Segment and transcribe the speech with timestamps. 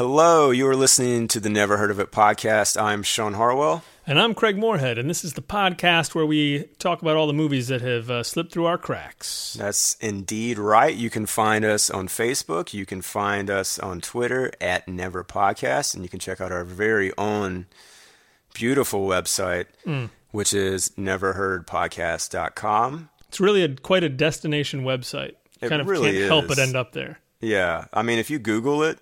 [0.00, 2.80] Hello, you are listening to the Never Heard of It podcast.
[2.80, 3.84] I'm Sean Harwell.
[4.06, 7.34] And I'm Craig Moorhead, and this is the podcast where we talk about all the
[7.34, 9.54] movies that have uh, slipped through our cracks.
[9.58, 10.96] That's indeed right.
[10.96, 12.72] You can find us on Facebook.
[12.72, 16.64] You can find us on Twitter at Never Podcast, and you can check out our
[16.64, 17.66] very own
[18.54, 20.08] beautiful website, Mm.
[20.30, 23.10] which is neverheardpodcast.com.
[23.28, 25.34] It's really a, quite a destination website.
[25.60, 27.18] It kind of really can't help but end up there.
[27.42, 28.98] Yeah, I mean, if you Google it,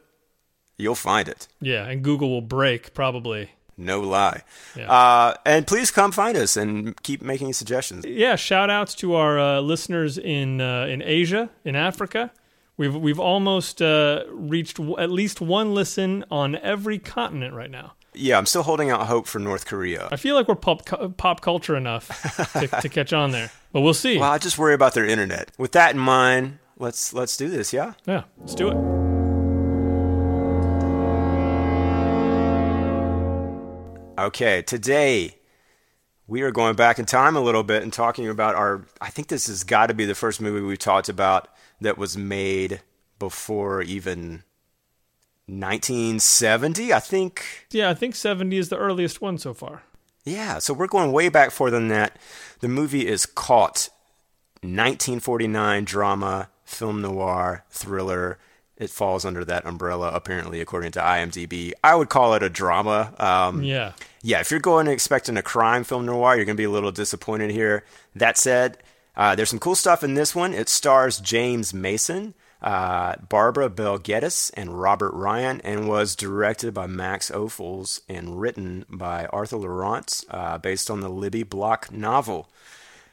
[0.79, 1.49] you'll find it.
[1.61, 3.51] Yeah, and Google will break probably.
[3.81, 4.43] No lie.
[4.77, 4.91] Yeah.
[4.91, 8.05] Uh, and please come find us and keep making suggestions.
[8.05, 12.33] Yeah, shout outs to our uh, listeners in uh, in Asia, in Africa.
[12.77, 17.93] We've we've almost uh, reached w- at least one listen on every continent right now.
[18.15, 20.09] Yeah, I'm still holding out hope for North Korea.
[20.11, 22.09] I feel like we're pop cu- pop culture enough
[22.55, 24.19] to, to catch on there, but we'll see.
[24.19, 25.53] Well, I just worry about their internet.
[25.57, 27.73] With that in mind, let's let's do this.
[27.73, 27.93] Yeah.
[28.07, 29.18] Yeah, let's do it.
[34.19, 35.37] Okay, today
[36.27, 38.85] we are going back in time a little bit and talking about our.
[39.01, 41.47] I think this has got to be the first movie we've talked about
[41.81, 42.81] that was made
[43.21, 44.43] before even
[45.47, 46.93] 1970.
[46.93, 47.69] I think.
[47.71, 49.85] Yeah, I think 70 is the earliest one so far.
[50.25, 52.19] Yeah, so we're going way back further than that.
[52.59, 53.89] The movie is Caught,
[54.63, 58.41] 1949 drama, film noir, thriller.
[58.79, 61.73] It falls under that umbrella, apparently, according to IMDb.
[61.83, 63.13] I would call it a drama.
[63.19, 63.93] Um, Yeah.
[64.23, 66.71] yeah, if you're going to expecting a crime film noir, you're going to be a
[66.71, 67.85] little disappointed here.
[68.15, 68.79] That said,
[69.17, 70.55] uh, there's some cool stuff in this one.
[70.55, 76.87] It stars James Mason, uh, Barbara Bel Geddes, and Robert Ryan, and was directed by
[76.87, 82.49] Max Ophuls and written by Arthur Laurent, uh, based on the Libbie Block novel.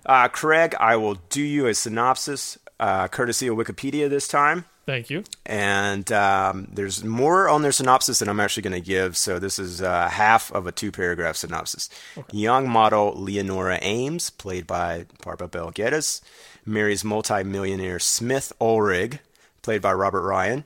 [0.06, 5.10] Uh, Craig, I will do you a synopsis, uh, courtesy of Wikipedia this time Thank
[5.10, 5.24] you.
[5.48, 9.18] and um, there's more on their synopsis than I'm actually going to give.
[9.18, 11.90] So this is uh, half of a two-paragraph synopsis.
[12.32, 16.22] Young model Leonora Ames, played by Barbara Bel Geddes,
[16.66, 19.20] marries multi-millionaire Smith Ohlrig,
[19.64, 20.66] played by Robert Ryan.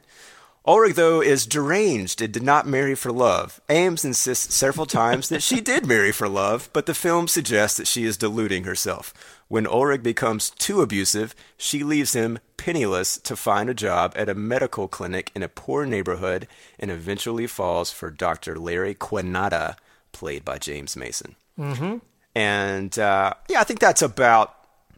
[0.68, 3.62] Ohlrig, though, is deranged and did not marry for love.
[3.70, 7.88] Ames insists several times that she did marry for love, but the film suggests that
[7.88, 9.14] she is deluding herself.
[9.48, 14.36] When Ohlrig becomes too abusive, she leaves him penniless to find a job at a
[14.36, 16.48] medical clinic in a poor neighborhood
[16.78, 18.60] and eventually falls for Dr.
[18.60, 19.76] Larry Quinada,
[20.12, 21.36] played by James Mason.
[21.58, 21.98] Mm-hmm.
[22.36, 24.56] And uh, yeah, I think that's about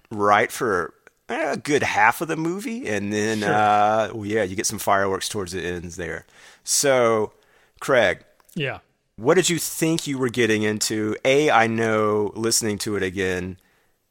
[0.09, 0.93] right for
[1.31, 3.53] a good half of the movie, and then Sure.
[3.53, 6.25] uh, well, yeah, you get some fireworks towards the ends there.
[6.63, 7.33] So,
[7.79, 8.23] Craig,
[8.55, 8.79] Yeah.
[9.15, 11.15] what did you think you were getting into?
[11.25, 13.57] A, I know listening to it again,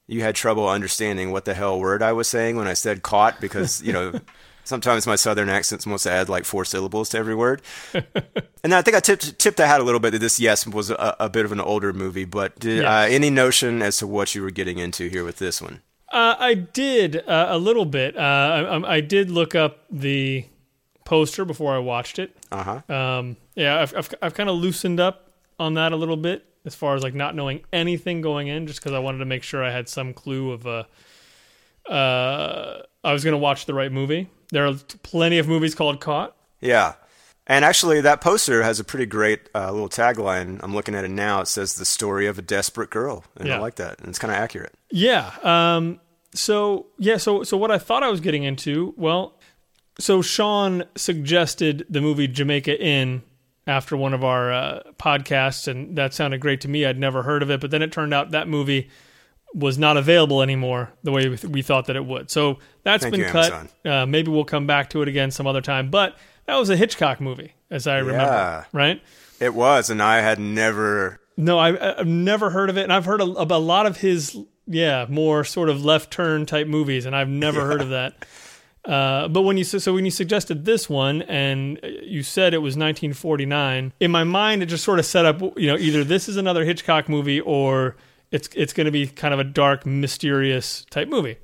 [0.07, 3.41] you had trouble understanding what the hell word I was saying when I said caught
[3.41, 4.13] because, you know,
[4.65, 7.63] sometimes my southern accent wants to add like four syllables to every word.
[8.65, 10.91] and I think I tipped tipped the hat a little bit that this, yes, was
[10.91, 14.35] a, a bit of an older movie, but did, uh, any notion as to what
[14.35, 15.81] you were getting into here with this one?
[16.11, 18.17] Uh, I did uh, a little bit.
[18.17, 18.21] Uh,
[18.85, 20.45] I, I did look up the
[21.05, 22.37] poster before I watched it.
[22.51, 22.95] Uh huh.
[22.95, 26.75] Um, yeah, I've, I've, I've kind of loosened up on that a little bit as
[26.75, 29.63] far as like not knowing anything going in, just because I wanted to make sure
[29.63, 30.85] I had some clue of uh,
[31.89, 34.29] uh, I was going to watch the right movie.
[34.51, 36.35] There are plenty of movies called Caught.
[36.61, 36.95] Yeah.
[37.51, 40.61] And actually, that poster has a pretty great uh, little tagline.
[40.63, 41.41] I'm looking at it now.
[41.41, 43.99] It says "The story of a desperate girl," and I like that.
[43.99, 44.73] And it's kind of accurate.
[44.93, 45.33] Yeah.
[45.43, 45.99] Um,
[46.33, 47.17] so yeah.
[47.17, 48.95] So so what I thought I was getting into.
[48.97, 49.37] Well,
[49.99, 53.23] so Sean suggested the movie Jamaica Inn
[53.67, 56.87] after one of our uh, podcasts, and that sounded great to me.
[56.87, 58.91] I'd never heard of it, but then it turned out that movie
[59.53, 62.31] was not available anymore the way we, th- we thought that it would.
[62.31, 63.69] So that's Thank been you, cut.
[63.85, 65.91] Uh, maybe we'll come back to it again some other time.
[65.91, 66.17] But
[66.51, 68.23] that was a Hitchcock movie, as I remember.
[68.25, 68.65] Yeah.
[68.73, 69.03] Right.
[69.41, 71.21] It was, and I had never.
[71.37, 73.97] No, I, I've never heard of it, and I've heard a, of a lot of
[73.99, 78.27] his, yeah, more sort of left turn type movies, and I've never heard of that.
[78.85, 82.77] Uh, but when you so when you suggested this one, and you said it was
[82.77, 86.37] 1949, in my mind it just sort of set up, you know, either this is
[86.37, 87.97] another Hitchcock movie or
[88.31, 91.37] it's it's going to be kind of a dark, mysterious type movie,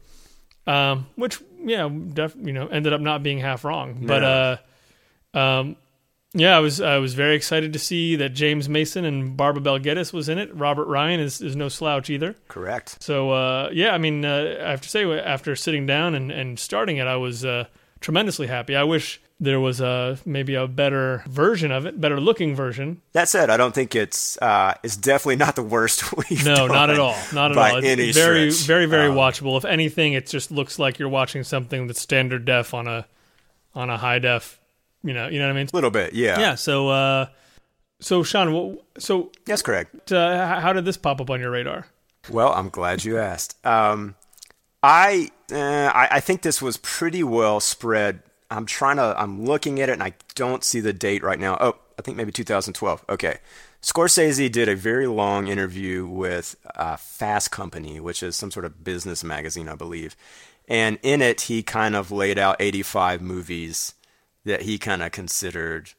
[0.67, 3.99] um, which yeah, def, you know, ended up not being half wrong.
[4.06, 4.29] But Yeah.
[4.29, 4.56] uh,
[5.37, 5.77] um,
[6.35, 9.79] yeah, I was I was very excited to see that James Mason and Barbara Bel
[9.79, 10.55] Geddes was in it.
[10.55, 12.35] Robert Ryan is, is no slouch either.
[12.49, 13.03] Correct.
[13.03, 16.59] So uh, yeah, I mean, uh, I have to say, after sitting down and, and
[16.59, 17.65] starting it, I was uh,
[18.00, 18.77] tremendously happy.
[18.77, 23.00] I wish there was a maybe a better version of it, better looking version.
[23.12, 26.91] That said, I don't think it's uh, it's definitely not the worst we've No, not
[26.91, 27.81] at all, not at by all.
[27.83, 28.67] It's very stretch.
[28.67, 29.56] very very Um, watchable.
[29.56, 33.06] If anything, it just looks like you're watching something that's standard def on a
[33.75, 34.59] on a high def
[35.06, 35.69] you know, you know what I mean?
[35.73, 36.38] A little bit, yeah.
[36.38, 36.55] Yeah.
[36.56, 37.26] So, uh,
[38.00, 40.12] so Sean, what, so That's correct.
[40.12, 41.87] uh, how did this pop up on your radar?
[42.31, 43.64] Well, I'm glad you asked.
[43.64, 44.17] Um,
[44.82, 48.23] I, uh, I I think this was pretty well spread.
[48.50, 49.14] I'm trying to.
[49.17, 51.56] I'm looking at it, and I don't see the date right now.
[51.61, 53.05] Oh, I think maybe 2012.
[53.09, 53.38] Okay.
[53.82, 58.82] Scorsese did a very long interview with uh, Fast Company, which is some sort of
[58.82, 60.17] business magazine, I believe.
[60.67, 63.94] And in it, he kind of laid out 85 movies
[64.47, 65.91] that he kind of considered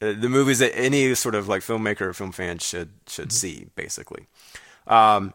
[0.00, 3.66] uh, the movies that any sort of like filmmaker or film fan should should see,
[3.74, 4.26] basically.
[4.86, 5.34] Um,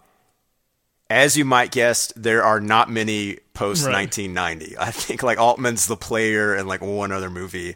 [1.10, 4.78] as you might guess, there are not many post 1990.
[4.80, 7.76] I think like Altman's The Player and like one other movie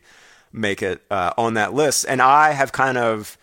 [0.51, 2.05] make it uh, on that list.
[2.07, 3.37] And I have kind of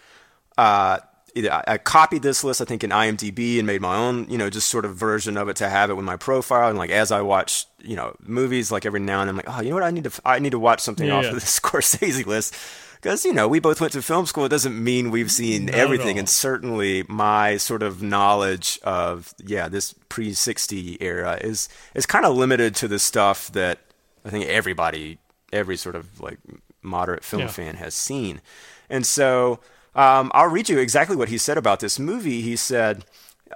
[0.59, 0.99] uh,
[1.37, 4.49] I, I copied this list, I think, in IMDb and made my own, you know,
[4.50, 6.69] just sort of version of it to have it with my profile.
[6.69, 9.59] And like as I watch, you know, movies, like every now and then, I'm like,
[9.59, 11.35] oh, you know what, I need to, I need to watch something Yeah, off of
[11.35, 12.55] this Scorsese list.
[12.97, 14.47] Because you know we both went to film school.
[14.47, 19.69] It doesn't mean we've seen Not everything, and certainly my sort of knowledge of yeah
[19.69, 23.79] this pre sixty era is is kind of limited to the stuff that
[24.25, 25.19] I think everybody,
[25.53, 26.38] every sort of like
[26.83, 27.49] moderate film Yeah.
[27.49, 28.41] fan has seen.
[28.88, 29.61] And so
[29.96, 32.43] um, I'll read you exactly what he said about this movie.
[32.43, 33.04] He said,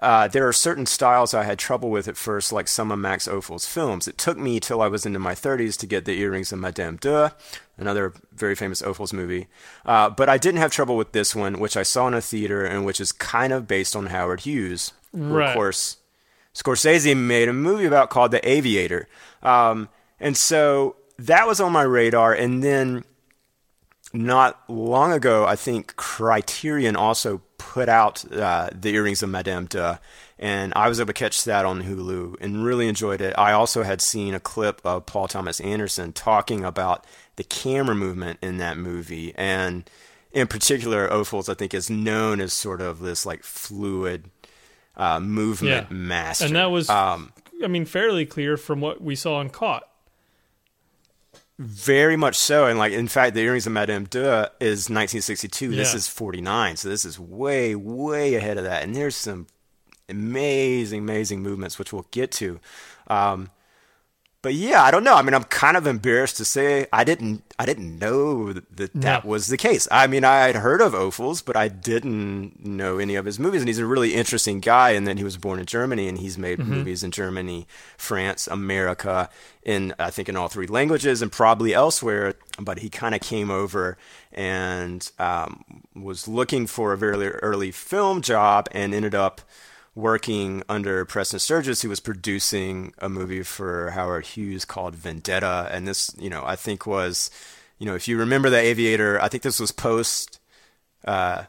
[0.03, 3.29] uh, There are certain styles I had trouble with at first, like some of Max
[3.29, 4.09] Ophuls' films.
[4.09, 6.97] It took me till I was into my 30s to get the earrings of Madame
[6.97, 7.35] De,
[7.79, 9.49] another very famous Ophuls movie.
[9.85, 12.65] Uh, but I didn't have trouble with this one, which I saw in a theater
[12.65, 15.49] and which is kind of based on Howard Hughes, Right.
[15.51, 15.99] of course,
[16.55, 19.09] Scorsese made a movie about called The Aviator.
[19.43, 19.89] Um,
[20.19, 22.33] and so that was on my radar.
[22.33, 23.05] And then
[24.13, 30.01] not long ago, I think Criterion also put out uh, The Earrings of Madame De.
[30.39, 33.35] And I was able to catch that on Hulu and really enjoyed it.
[33.37, 37.05] I also had seen a clip of Paul Thomas Anderson talking about
[37.37, 39.35] the camera movement in that movie.
[39.37, 39.89] And
[40.33, 44.31] in particular, Ophuls, I think, is known as sort of this like fluid
[44.97, 45.97] uh, movement Yeah.
[45.97, 46.47] master.
[46.47, 49.83] And that was, um, I mean, fairly clear from what we saw in Caught.
[51.61, 52.67] Very much so.
[52.67, 55.75] And like, in fact, the earrings of Madame De is 1962.
[55.77, 56.77] This is 49.
[56.77, 58.83] So this is way, way ahead of that.
[58.83, 59.47] And there's some
[60.09, 62.61] amazing, amazing movements, which we'll get to.
[63.09, 63.51] Um,
[64.43, 65.15] but yeah, I don't know.
[65.15, 68.95] I mean, I'm kind of embarrassed to say I didn't, I didn't know that that,
[68.95, 69.21] No.
[69.31, 69.87] was the case.
[69.91, 73.61] I mean, I had heard of Ophuls, but I didn't know any of his movies.
[73.61, 74.91] And he's a really interesting guy.
[74.91, 77.67] And then he was born in Germany, and he's made movies in Germany,
[77.99, 79.29] France, America,
[79.63, 82.35] in I think in all three languages, and probably elsewhere.
[82.59, 83.99] But he kind of came over
[84.33, 85.65] and um,
[85.95, 89.43] was looking for a very early film job, and ended up
[90.01, 95.69] working under Preston Sturges, who was producing a movie for Howard Hughes called Vendetta.
[95.71, 97.31] And this, you know, I think was,
[97.79, 100.41] you know, if you remember The Aviator, I think this was post
[101.05, 101.45] uh,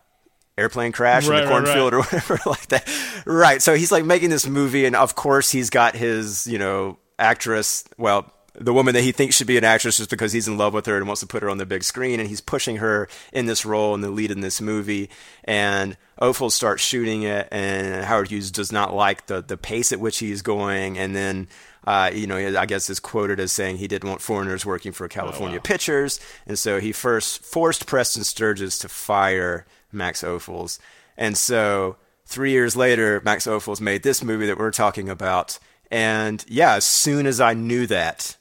[0.58, 2.90] airplane crash Right, in the right, cornfield or whatever like that.
[3.26, 3.62] Right.
[3.62, 7.84] So he's like making this movie, and of course he's got his, you know, actress.
[7.98, 10.74] Well, the woman that he thinks should be an actress just because he's in love
[10.74, 13.10] with her and wants to put her on the big screen, and he's pushing her
[13.34, 15.10] in this role and the lead in this movie.
[15.44, 20.00] And Ophuls starts shooting it, and Howard Hughes does not like the the pace at
[20.00, 21.48] which he's going, and then.
[21.84, 25.08] Uh, you know, I guess is quoted as saying he didn't want foreigners working for
[25.08, 30.78] California Pictures, and so he first forced Preston Sturges to fire Max Ophuls.
[31.18, 35.58] And so three years later, Max Ophuls made this movie that we're talking about.
[35.90, 38.38] And yeah, as soon as I knew that,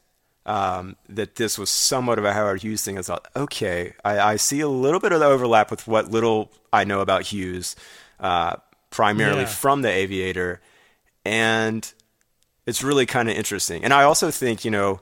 [0.50, 4.36] um, that this was somewhat of a Howard Hughes thing, I thought, okay, I, I
[4.36, 7.76] see a little bit of the overlap with what little I know about Hughes,
[8.18, 8.56] uh,
[8.90, 9.46] primarily Yeah.
[9.46, 10.60] from The Aviator.
[11.24, 11.90] And
[12.66, 13.84] it's really kind of interesting.
[13.84, 15.00] And I also think, you know,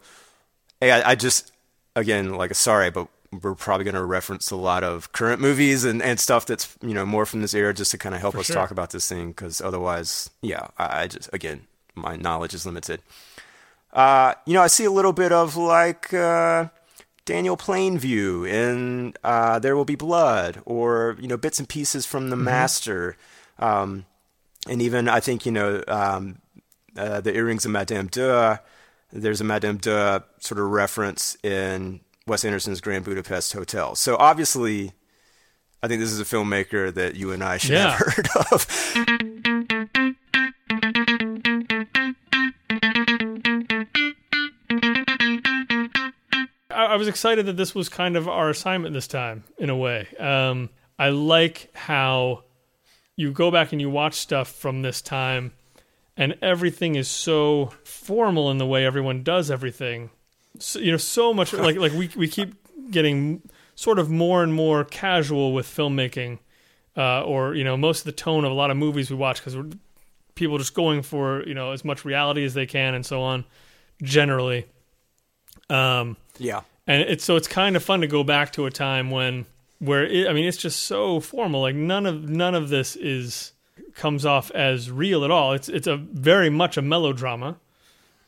[0.83, 1.51] I, I just,
[1.97, 3.09] again, like, sorry, but
[3.43, 6.93] we're probably going to reference a lot of current movies and, and stuff that's, you
[6.93, 8.55] know, more from this era just to kind of help us sure.
[8.57, 9.33] talk about this thing.
[9.33, 11.63] Cause otherwise, yeah, I, I just, again,
[11.95, 13.01] my knowledge is limited.
[13.93, 16.69] Uh, you know, I see a little bit of like, uh,
[17.25, 22.31] Daniel Plainview in uh, There Will Be Blood, or you know bits and pieces from
[22.31, 23.17] The Master,
[23.59, 24.07] um,
[24.67, 26.39] and even I think you know um,
[26.97, 28.61] uh, the earrings of Madame De.
[29.13, 33.95] There's a Madame De sort of reference in Wes Anderson's Grand Budapest Hotel.
[33.95, 34.93] So obviously,
[35.83, 37.91] I think this is a filmmaker that you and I should Yeah.
[37.91, 39.58] have heard of.
[46.85, 50.07] I was excited that this was kind of our assignment this time, in a way.
[50.19, 52.45] Um, I like how
[53.17, 55.53] you go back and you watch stuff from this time,
[56.17, 60.11] and everything is so formal in the way everyone does everything.
[60.59, 62.55] So, you know, so much like like we we keep
[62.91, 63.43] getting
[63.75, 66.39] sort of more and more casual with filmmaking,
[66.97, 69.43] uh, or you know, most of the tone of a lot of movies we watch
[69.45, 69.57] because
[70.35, 73.45] people just going for you know as much reality as they can and so on.
[74.01, 74.67] Generally,
[75.71, 76.63] um, Yeah.
[76.87, 79.47] and it's so it's kind of fun to go back to a time when
[79.79, 81.61] where it, I mean it's just so formal.
[81.61, 83.53] Like none of none of this is
[83.95, 85.53] comes off as real at all.
[85.53, 87.57] It's it's a very much a melodrama,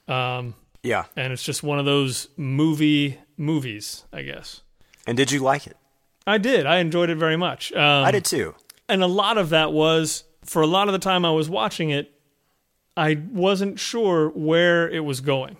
[0.09, 1.04] um, Yeah.
[1.16, 4.62] and it's just one of those movie movies, I guess.
[5.06, 5.76] And did you like it?
[6.26, 6.66] I did.
[6.66, 7.73] I enjoyed it very much.
[7.73, 8.54] Um, I did too.
[8.88, 11.90] and a lot of that was for a lot of the time I was watching
[11.90, 12.12] it,
[12.97, 15.56] I wasn't sure where it was going.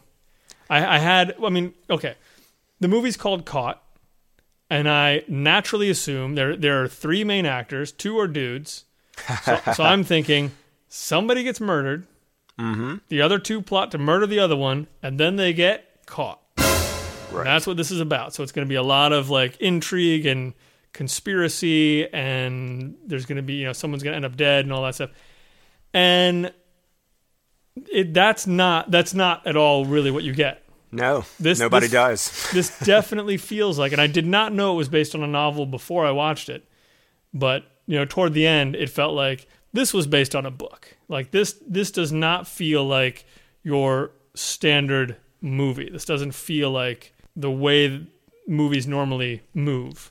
[0.71, 2.15] I, I had, I mean, okay,
[2.79, 3.83] the movie's called Caught,
[4.71, 8.85] and I naturally assume there there are three main actors, two are dudes,
[9.43, 10.53] so, so I'm thinking
[10.89, 12.07] somebody gets murdered,
[12.59, 12.97] Mm-hmm.
[13.09, 16.41] the other two plot to murder the other one, and then they get caught.
[17.33, 17.45] Right.
[17.45, 18.35] That's what this is about.
[18.35, 20.53] So it's going to be a lot of like intrigue and
[20.93, 24.73] conspiracy, and there's going to be you know someone's going to end up dead and
[24.75, 25.11] all that stuff.
[25.95, 26.53] And
[27.93, 30.63] it that's not that's not at all really what you get.
[30.93, 31.25] No.
[31.39, 32.49] This- nobody this- does.
[32.53, 35.67] This definitely feels like, and I did not know it was based on a novel
[35.67, 36.65] before I watched it,
[37.33, 40.97] but you know toward the end it felt like this was based on a book.
[41.09, 43.25] Like this this does not feel like
[43.63, 45.89] your standard movie.
[45.91, 48.07] This doesn't feel like the way
[48.47, 50.11] movies normally move.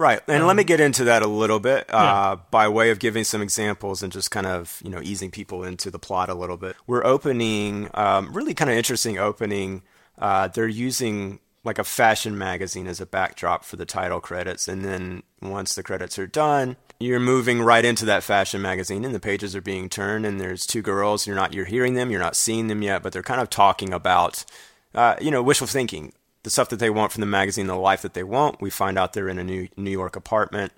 [0.00, 2.36] Right, and let me get into that a little bit uh, Um, Yeah.
[2.52, 5.90] by way of giving some examples and just kind of you know easing people into
[5.90, 6.76] the plot a little bit.
[6.86, 9.82] We're opening um, really kind of interesting opening.
[10.16, 14.84] Uh, they're using like a fashion magazine as a backdrop for the title credits, and
[14.84, 19.20] then once the credits are done, you're moving right into that fashion magazine, and the
[19.20, 21.26] pages are being turned, and there's two girls.
[21.26, 23.92] You're not you're hearing them, you're not seeing them yet, but they're kind of talking
[23.92, 24.44] about
[24.94, 26.12] uh, you know wishful thinking
[26.42, 28.60] the stuff that they want from the magazine, the life that they want.
[28.60, 30.72] We find out they're in a New New York apartment.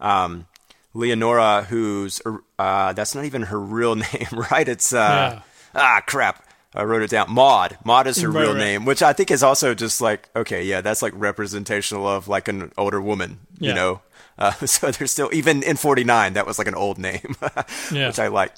[0.00, 0.46] Um,
[0.94, 2.20] Leonora, who's
[2.58, 4.68] uh, that's not even her real name, right?
[4.68, 5.40] It's uh,
[5.74, 6.42] ah crap.
[6.74, 7.30] I wrote it down.
[7.30, 7.78] Maud.
[7.84, 8.58] Maud is her Right, real right.
[8.58, 12.48] name, which I think is also just like okay, yeah, that's like representational of like
[12.48, 14.00] an older woman, you know.
[14.38, 17.34] Uh, so they're still even in '49, that was like an old name,
[17.92, 18.08] Yeah.
[18.08, 18.52] which I like.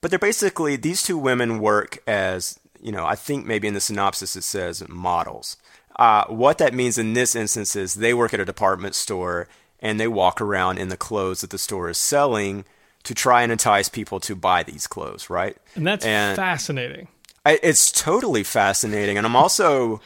[0.00, 3.04] But they're basically these two women work as you know.
[3.04, 5.56] I think maybe in the synopsis it says models.
[5.98, 9.48] Uh, what that means in this instance is they work at a department store
[9.80, 12.64] and they walk around in the clothes that the store is selling
[13.04, 15.56] to try and entice people to buy these clothes, right?
[15.74, 17.08] And that's And- fascinating.
[17.46, 20.00] I, it's totally fascinating, and I'm also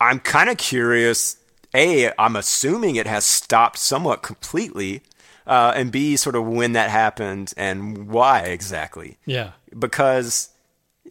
[0.00, 1.36] I'm kind of curious.
[1.74, 5.00] A, I'm assuming it has stopped somewhat completely,
[5.46, 9.16] uh, and B, sort of when that happened and why exactly.
[9.24, 9.52] Yeah.
[9.76, 10.50] Because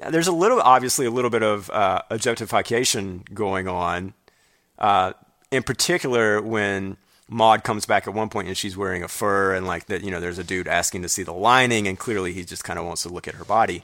[0.10, 4.14] there's a little, obviously, a little bit of uh, objectification going on.
[4.80, 5.14] Uh,
[5.52, 6.98] in particular, when
[7.30, 10.12] Maud comes back at one point and she's wearing a fur, and like that, you
[10.12, 12.86] know, there's a dude asking to see the lining, and clearly he just kind of
[12.86, 13.84] wants to look at her body.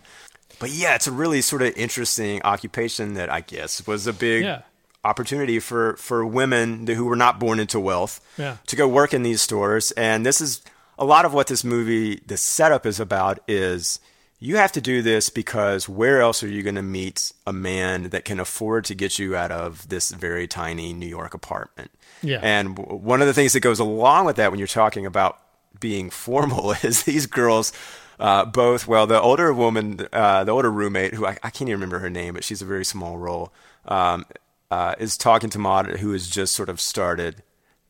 [0.60, 4.44] But yeah, it's a really sort of interesting occupation that I guess was a big
[4.44, 4.64] Yeah.
[5.06, 8.58] opportunity for for women who were not born into wealth Yeah.
[8.68, 9.92] to go work in these stores.
[9.92, 10.62] And this is
[10.98, 14.00] a lot of what this movie, the setup is about is
[14.40, 18.10] you have to do this because where else are you going to meet a man
[18.10, 21.92] that can afford to get you out of this very tiny New York apartment?
[22.22, 22.40] Yeah.
[22.42, 25.40] And w- one of the things that goes along with that when you're talking about
[25.80, 27.74] being formal is these girls
[28.20, 31.74] uh, both well the older woman uh, the older roommate who I, I can't even
[31.74, 33.54] remember her name but she's a very small role
[33.86, 34.26] um,
[34.72, 37.44] uh, is talking to Maud who has just sort of started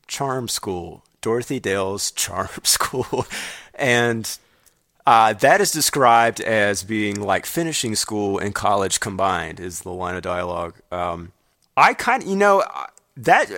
[0.08, 3.25] charm school Dorothy Dale's charm school
[3.74, 4.38] and
[5.10, 10.16] uh, that is described as being like finishing school and college combined is the line
[10.16, 11.32] of dialogue um,
[11.80, 13.50] I kind of, you know, uh, that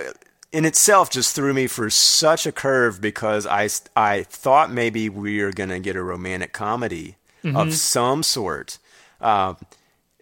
[0.51, 5.41] in itself just threw me for such a curve because I, I thought maybe we
[5.41, 8.77] were going to get a romantic comedy of some sort.
[9.20, 9.58] Um,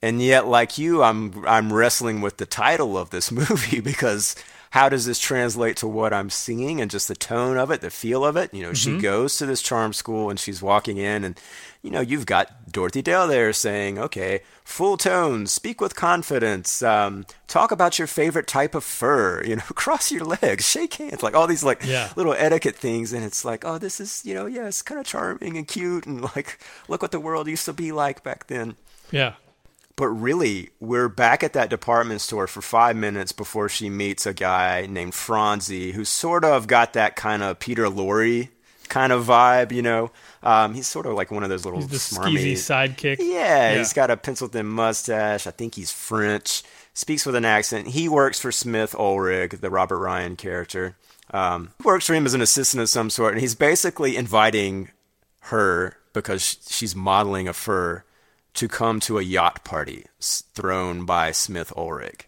[0.02, 4.36] and yet, like you, I'm, I'm wrestling with the title of this movie because
[4.72, 7.90] how does this translate to what I'm seeing and just the tone of it, the
[7.90, 8.54] feel of it?
[8.54, 11.40] You know, she goes to this charm school and she's walking in and,
[11.82, 17.26] you know, you've got Dorothy Dale there saying, okay, full tones, speak with confidence, um,
[17.48, 21.34] talk about your favorite type of fur, you know, cross your legs, shake hands, like
[21.36, 22.10] all these like Yeah.
[22.16, 23.12] little etiquette things.
[23.14, 26.06] And it's like, oh, this is, you know, yeah, it's kind of charming and cute.
[26.06, 28.76] And like, look what the world used to be like back then.
[29.10, 29.34] Yeah.
[30.00, 34.34] But really, we're back at that department store for five minutes before she meets a
[34.34, 38.48] guy named Franzi, who's sort of got that kind of Peter Lorre
[38.88, 40.10] kind of vibe, you know.
[40.42, 43.18] Um, he's sort of like one of those little The smarmy skeezy sidekick.
[43.20, 43.78] yeah, Yeah.
[43.78, 45.46] he's got a pencil thin mustache.
[45.46, 46.64] I think he's French.
[46.94, 47.88] speaks with an accent.
[47.90, 50.96] He works for Smith Ohlrig, the Robert Ryan character.
[51.32, 54.92] Um, works for him as an assistant of some sort, and he's basically inviting
[55.42, 58.06] her because she's modeling a fur
[58.56, 62.22] to come to a yacht party thrown by Smith Ohlrig.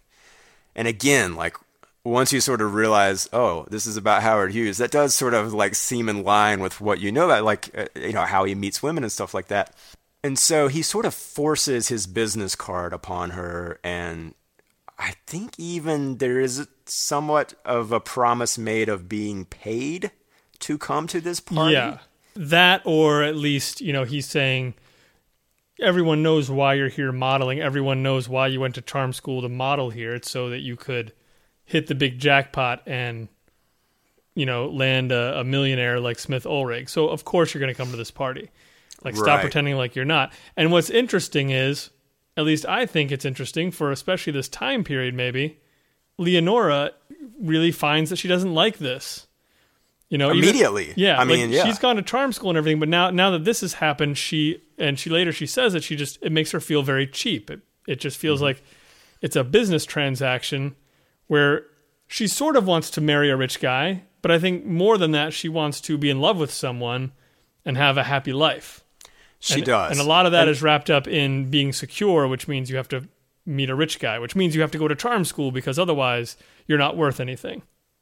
[0.76, 1.56] And again, like
[2.04, 5.54] once you sort of realize, oh, this is about Howard Hughes, that does sort of
[5.54, 8.56] like seem in line with what you know about, like uh, you know how he
[8.56, 9.76] meets women and stuff like that.
[10.24, 14.36] And so he sort of forces his business card upon her, and
[14.98, 20.12] I think even there is somewhat of a promise made of being paid
[20.60, 21.74] to come to this party.
[21.74, 22.00] Yeah,
[22.36, 24.76] that or at least you know he's saying
[25.82, 27.60] everyone knows why you're here modeling.
[27.60, 30.14] Everyone knows why you went to charm school to model here.
[30.16, 31.14] It's so that you could
[31.66, 33.28] hit the big jackpot and
[34.36, 36.90] you know land a, a millionaire like Smith Ohlrig.
[36.90, 38.50] So of course you're going to come to this party.
[39.04, 39.42] Like stop Right.
[39.42, 40.32] pretending like you're not.
[40.56, 41.90] And what's interesting is,
[42.38, 45.16] at least I think it's interesting for especially this time period.
[45.16, 45.60] Maybe
[46.18, 46.92] Leonora
[47.40, 49.28] really finds that she doesn't like this.
[50.10, 50.94] You know, even- Immediately.
[50.98, 51.64] yeah, I like, mean, yeah.
[51.66, 54.62] she's gone to charm school and everything, but now now that this has happened, she
[54.82, 57.50] and she later she says that she just it makes her feel very cheap.
[57.50, 58.46] It it just feels Mm-hmm.
[58.46, 58.64] like
[59.22, 60.76] it's a business transaction
[61.28, 61.66] where
[62.08, 65.32] she sort of wants to marry a rich guy, but I think more than that,
[65.34, 67.12] she wants to be in love with someone
[67.64, 68.84] and have a happy life.
[69.40, 69.92] she and, does.
[69.92, 72.90] and a lot of that is wrapped up in being secure, which means you have
[72.90, 73.08] to
[73.46, 76.36] meet a rich guy, which means you have to go to charm school because otherwise
[76.68, 77.62] you're not worth anything.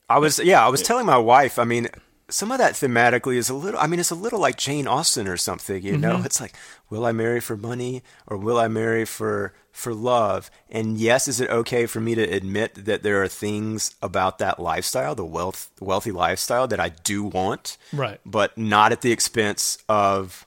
[0.09, 1.87] I was yeah, I was telling my wife, I mean,
[2.29, 5.27] some of that thematically is a little I mean, it's a little like Jane Austen
[5.27, 6.01] or something, you Mm-hmm.
[6.01, 6.21] know?
[6.23, 6.53] It's like,
[6.89, 10.49] will I marry for money or will I marry for for love?
[10.69, 14.59] And yes, is it okay for me to admit that there are things about that
[14.59, 18.19] lifestyle, the wealth wealthy lifestyle that I do want, Right.
[18.25, 20.45] but not at the expense of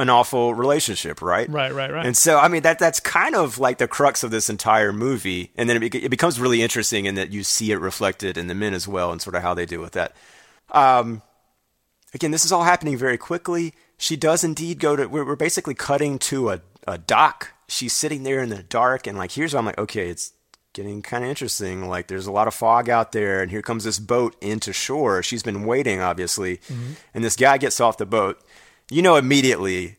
[0.00, 1.50] an awful relationship, right?
[1.50, 2.06] Right, right, right.
[2.06, 5.50] And so, I mean, that that's kind of like the crux of this entire movie.
[5.56, 8.54] And then it, it becomes really interesting in that you see it reflected in the
[8.54, 10.14] men as well and sort of how they deal with that.
[10.70, 11.22] Um,
[12.14, 13.74] again, this is all happening very quickly.
[13.96, 17.52] She does indeed go to, we're, we're basically cutting to a, a dock.
[17.68, 19.06] She's sitting there in the dark.
[19.06, 20.32] And like, here's where I'm like, okay, it's
[20.72, 21.88] getting kind of interesting.
[21.88, 23.42] Like, there's a lot of fog out there.
[23.42, 25.22] And here comes this boat into shore.
[25.22, 26.60] She's been waiting, obviously.
[27.14, 28.40] And this guy gets off the boat.
[28.90, 29.96] You know immediately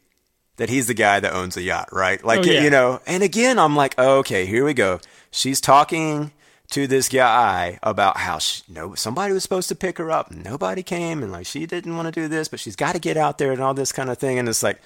[0.56, 2.24] that he's the guy that owns the yacht, right?
[2.24, 2.64] Like, Oh, yeah.
[2.64, 5.00] you know, and again, I'm like, oh, okay, here we go.
[5.32, 6.32] She's talking
[6.70, 10.84] to this guy about how she, no somebody was supposed to pick her up, nobody
[10.84, 13.38] came, and like she didn't want to do this, but she's got to get out
[13.38, 14.38] there and all this kind of thing.
[14.38, 14.80] And it's like,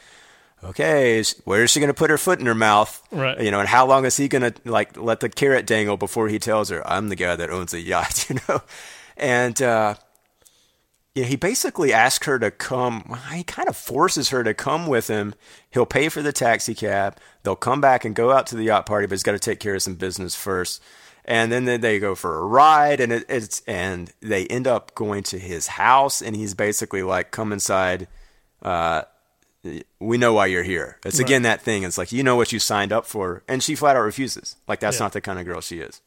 [0.64, 3.02] okay, where is she going to put her foot in her mouth?
[3.12, 3.40] Right.
[3.42, 6.30] You know, and how long is he going to like let the carrot dangle before
[6.30, 8.62] he tells her, I'm the guy that owns the yacht, you know?
[9.18, 9.96] And uh,
[11.16, 13.20] yeah, he basically asks her to come.
[13.32, 15.36] He kind of forces her to come with him.
[15.70, 17.18] He'll pay for the taxi cab.
[17.44, 19.60] They'll come back and go out to the yacht party, but he's got to take
[19.60, 20.82] care of some business first.
[21.26, 25.24] And then they- go for a ride, and it, it's and they end up going
[25.24, 28.08] to his house, and he's basically like, "Come inside.
[28.62, 29.04] Uh,
[30.00, 31.84] we know why you're here." It's again that thing.
[31.84, 34.58] It's like you know what you signed up for, and she flat out refuses.
[34.68, 35.06] Like that's Yeah.
[35.06, 36.02] not the kind of girl she is.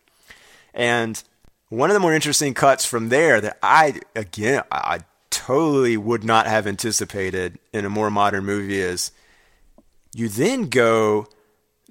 [0.74, 1.22] And
[1.70, 5.00] one of the more interesting cuts from there that I again I
[5.31, 9.12] totally would not have anticipated in a more modern movie is
[10.14, 11.26] you then go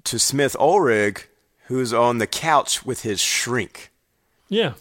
[0.03, 1.23] to Smith Ohlrig,
[1.67, 3.91] who's on the couch with his shrink,
[4.49, 4.73] Yeah.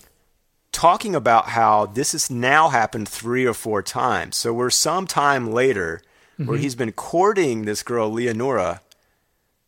[0.72, 4.36] talking about how this has now happened three or four times.
[4.36, 6.02] So we're some time later
[6.36, 6.56] where mm-hmm.
[6.62, 8.80] he's been courting this girl Leonora,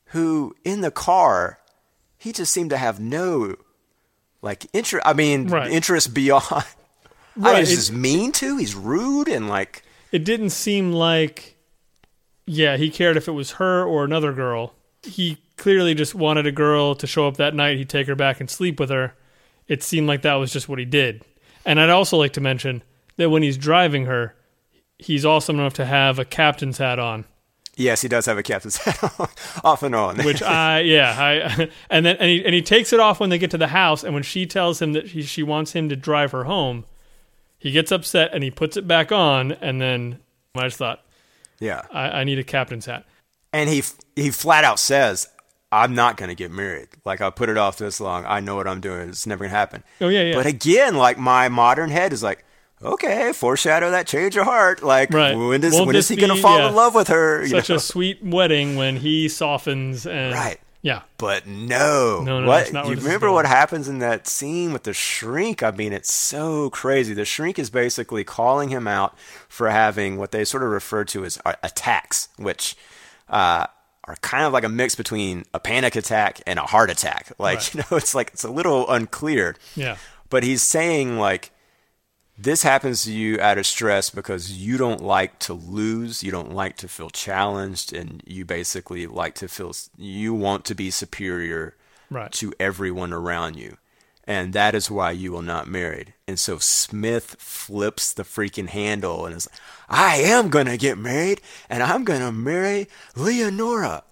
[0.07, 1.59] who in the car
[2.19, 3.57] he just seemed to have no
[4.43, 5.07] like interest.
[5.07, 5.71] I mean, Right.
[5.71, 6.45] interest beyond.
[6.51, 6.65] I
[7.37, 8.57] Right, he's it- just mean to.
[8.57, 9.83] He's rude and like.
[10.13, 11.57] it didn't seem like
[12.47, 16.53] yeah he cared if it was her or another girl he clearly just wanted a
[16.53, 17.79] girl to show up that night.
[17.79, 19.15] He'd take her back and sleep with her.
[19.69, 21.23] It seemed like that was just what he did.
[21.65, 22.83] And i'd also like to mention
[23.17, 24.37] that when he's driving her
[24.99, 27.25] he's awesome enough to have a captain's hat on.
[27.75, 29.29] Yes, he does have a captain's hat on,
[29.65, 30.19] off and on.
[30.19, 33.39] which i yeah i and then and he, and he takes it off when they
[33.39, 35.97] get to the house and when she tells him that he, she wants him to
[35.97, 36.85] drive her home
[37.59, 40.21] he gets upset and he puts it back on and then
[40.55, 41.03] i just thought
[41.59, 43.05] yeah, I, I need a captain's hat.
[43.53, 43.83] And he
[44.15, 45.29] he flat out says,
[45.83, 46.89] "I'm not going to get married.
[47.05, 48.25] Like I put it off this long.
[48.27, 49.09] I know what I'm doing.
[49.09, 50.35] It's never going to happen." Oh, yeah, yeah.
[50.35, 52.45] But again, like my modern head is like,
[52.83, 54.83] okay, foreshadow that change of heart.
[54.83, 55.35] Like Right.
[55.35, 56.69] when does Won't when is he going to fall yeah.
[56.69, 57.43] in love with her?
[57.43, 57.77] You such know?
[57.77, 60.59] a sweet wedding when he softens and Right.
[60.83, 64.93] yeah But no, No, no, what you remember what happens in that scene with the
[64.93, 65.63] shrink?
[65.63, 67.15] I mean, it's so crazy.
[67.15, 69.17] The shrink is basically calling him out
[69.49, 72.77] for having what they sort of refer to as attacks, which
[73.29, 73.67] uh,
[74.07, 77.33] are kind of like a mix between a panic attack and a heart attack.
[77.39, 77.75] Like, Right.
[77.75, 79.57] you know, it's like it's a little unclear.
[79.75, 79.97] Yeah.
[80.31, 81.51] But he's saying like
[82.39, 86.53] this happens to you out of stress because you don't like to lose, you don't
[86.53, 91.75] like to feel challenged, and you basically like to feel you want to be superior
[92.11, 92.31] Right.
[92.33, 93.79] to everyone around you.
[94.27, 96.15] And that is why you will not marry.
[96.27, 100.99] And so Smith flips the freaking handle and is like, I am going to get
[100.99, 104.03] married and I'm going to marry Leonora.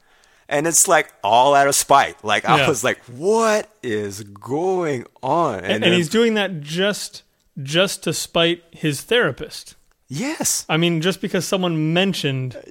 [0.48, 2.22] And it's like all out of spite.
[2.22, 5.56] Like, I was like, what is going on?
[5.60, 7.22] And, and then- he's doing that just
[7.62, 9.74] just to spite his therapist.
[10.08, 10.66] yes.
[10.68, 12.52] I mean, just because someone mentioned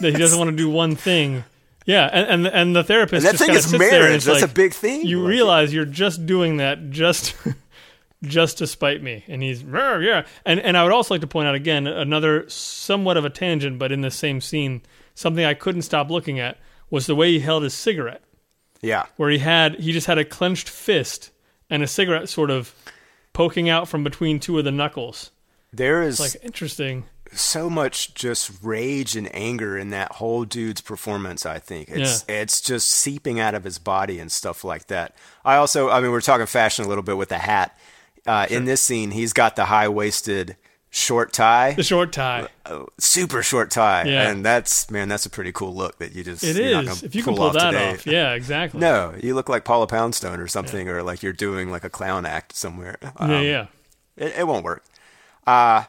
[0.00, 1.44] that he doesn't want to do one thing.
[1.86, 4.16] Yeah, and and, and the therapist And that just thing is marriage.
[4.16, 5.06] it's That's a big thing.
[5.06, 7.34] You Like, realize you're just doing that just
[8.22, 10.26] just to spite me, and he's yeah.
[10.44, 13.78] And and I would also like to point out again another somewhat of a tangent,
[13.78, 14.82] but in the same scene,
[15.14, 16.58] something I couldn't stop looking at
[16.90, 18.22] was the way he held his cigarette,
[18.82, 19.04] Yeah.
[19.16, 21.30] where he had he just had a clenched fist
[21.70, 22.74] and a cigarette sort of
[23.32, 25.30] poking out from between two of the knuckles.
[25.72, 27.04] There is Like interesting.
[27.32, 32.60] So much just rage and anger in that whole dude's performance i think it's it's
[32.60, 35.14] just seeping out of his body and stuff like that
[35.44, 37.76] i also i mean we're talking fashion a little bit with the hat
[38.26, 40.56] uh, in this scene he's got the high-waisted
[40.90, 42.48] short tie The short tie.
[42.66, 44.28] uh, super short tie Yeah.
[44.28, 47.02] and that's man that's a pretty cool look that you just It is.
[47.04, 47.90] If you can pull pull that today.
[47.92, 48.80] off, yeah, exactly.
[48.88, 52.26] no you look like paula poundstone or something or like you're doing like a clown
[52.26, 53.66] act somewhere Um, Yeah, yeah.
[54.16, 54.84] it, it won't work.
[55.46, 55.84] Uh,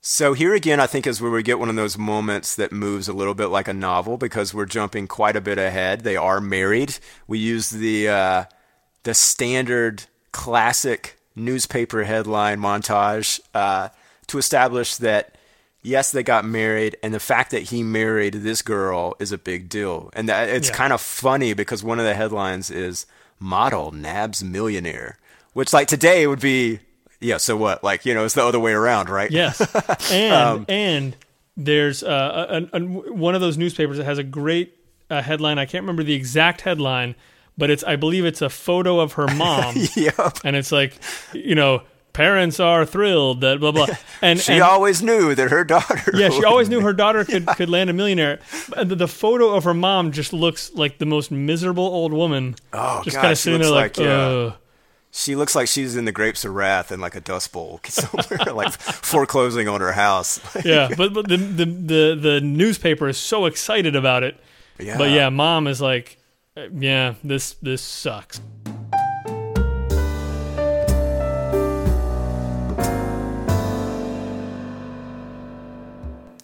[0.00, 3.06] so here again, I think is where we get one of those moments that moves
[3.08, 6.00] a little bit like a novel because we're jumping quite a bit ahead.
[6.00, 6.98] They are married.
[7.26, 8.44] We use the uh,
[9.02, 13.88] the standard classic newspaper headline montage uh,
[14.28, 15.34] to establish that
[15.82, 19.68] yes, they got married, and the fact that he married this girl is a big
[19.68, 20.10] deal.
[20.14, 20.74] And that it's Yeah.
[20.74, 23.06] kind of funny because one of the headlines is
[23.38, 25.18] model nabs millionaire,
[25.52, 26.80] which like today would be
[27.20, 27.36] yeah.
[27.36, 27.84] So what?
[27.84, 29.30] Like you know, it's the other way around, right?
[29.30, 29.60] Yes,
[30.12, 31.16] and Um, and
[31.56, 34.76] there's uh, a, a, one of those newspapers that has a great
[35.10, 35.58] uh, headline.
[35.58, 37.14] I can't remember the exact headline,
[37.58, 40.38] but it's I believe it's a photo of her mom, yep.
[40.44, 40.94] and it's like
[41.32, 43.86] you know parents are thrilled that blah blah.
[44.22, 46.12] And She and, always knew that her daughter.
[46.12, 48.40] yeah, she always knew her daughter could could land a millionaire.
[48.76, 52.56] The, the photo of her mom just looks like the most miserable old woman.
[52.72, 54.52] Oh just God, kind of sitting there looks like, like, yeah.
[55.12, 58.54] She looks like she's in the grapes of wrath in like a dust bowl somewhere,
[58.54, 60.40] like foreclosing on her house.
[60.64, 60.88] yeah.
[60.96, 64.36] But but the, the the the newspaper is so excited about it.
[64.78, 64.96] yeah.
[64.96, 66.18] But yeah, mom is like,
[66.72, 68.40] yeah, this this sucks.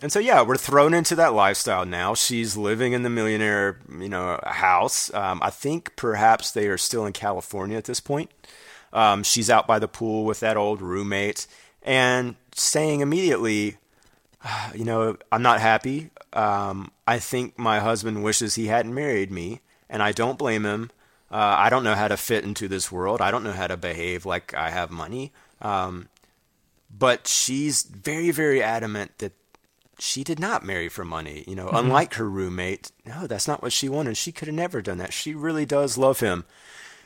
[0.06, 2.14] And so yeah, we're thrown into that lifestyle now.
[2.14, 5.12] She's living in the millionaire, you know, house.
[5.12, 8.30] Um, I think perhaps they are still in California at this point.
[8.92, 11.48] Um, she's out by the pool with that old roommate
[11.82, 13.78] and saying immediately,
[14.44, 16.10] "Ah, you know, I'm not happy.
[16.32, 20.92] Um, I think my husband wishes he hadn't married me, and I don't blame him.
[21.32, 23.20] Uh, I don't know how to fit into this world.
[23.20, 25.32] I don't know how to behave like I have money.
[25.60, 26.10] Um,
[26.96, 29.32] but she's very, very adamant that
[29.98, 31.44] she did not marry for money.
[31.46, 34.16] You know, unlike her roommate, no, that's not what she wanted.
[34.16, 35.12] She could have never done that.
[35.12, 36.44] She really does love him.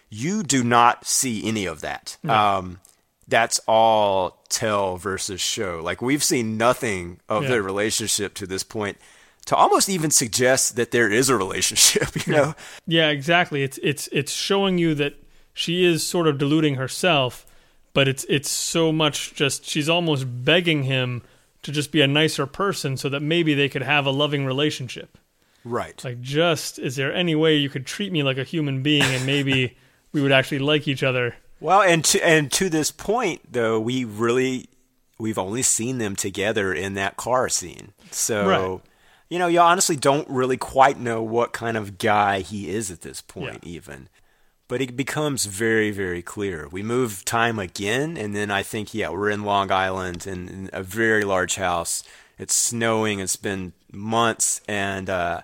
[0.08, 2.16] You do not see any of that.
[2.28, 2.80] Um,
[3.28, 5.80] that's all tell versus show.
[5.84, 7.50] Like we've seen nothing of Yeah.
[7.50, 8.98] their relationship to this point
[9.46, 12.08] to almost even suggest that there is a relationship.
[12.26, 12.54] You know,
[12.88, 13.62] Yeah, exactly.
[13.62, 15.14] It's it's it's showing you that
[15.54, 17.46] she is sort of deluding herself,
[17.94, 21.22] but it's it's so much just she's almost begging him
[21.62, 25.18] to just be a nicer person so that maybe they could have a loving relationship.
[25.64, 26.02] right?
[26.04, 29.26] Like just is there any way you could treat me like a human being and
[29.26, 29.76] maybe
[30.12, 31.34] we would actually like each other?
[31.60, 34.68] Well, and to and to this point, though, we really
[35.18, 37.92] we've only seen them together in that car scene.
[38.10, 38.80] So, Right.
[39.28, 43.02] you know, you honestly don't really quite know what kind of guy he is at
[43.02, 43.72] this point, Yeah.
[43.72, 44.08] even.
[44.70, 46.68] But it becomes very, very clear.
[46.70, 50.70] We move time again, and then I think, yeah, we're in Long Island in, in
[50.72, 52.04] a very large house.
[52.38, 53.18] It's snowing.
[53.18, 55.40] It's been months, and uh,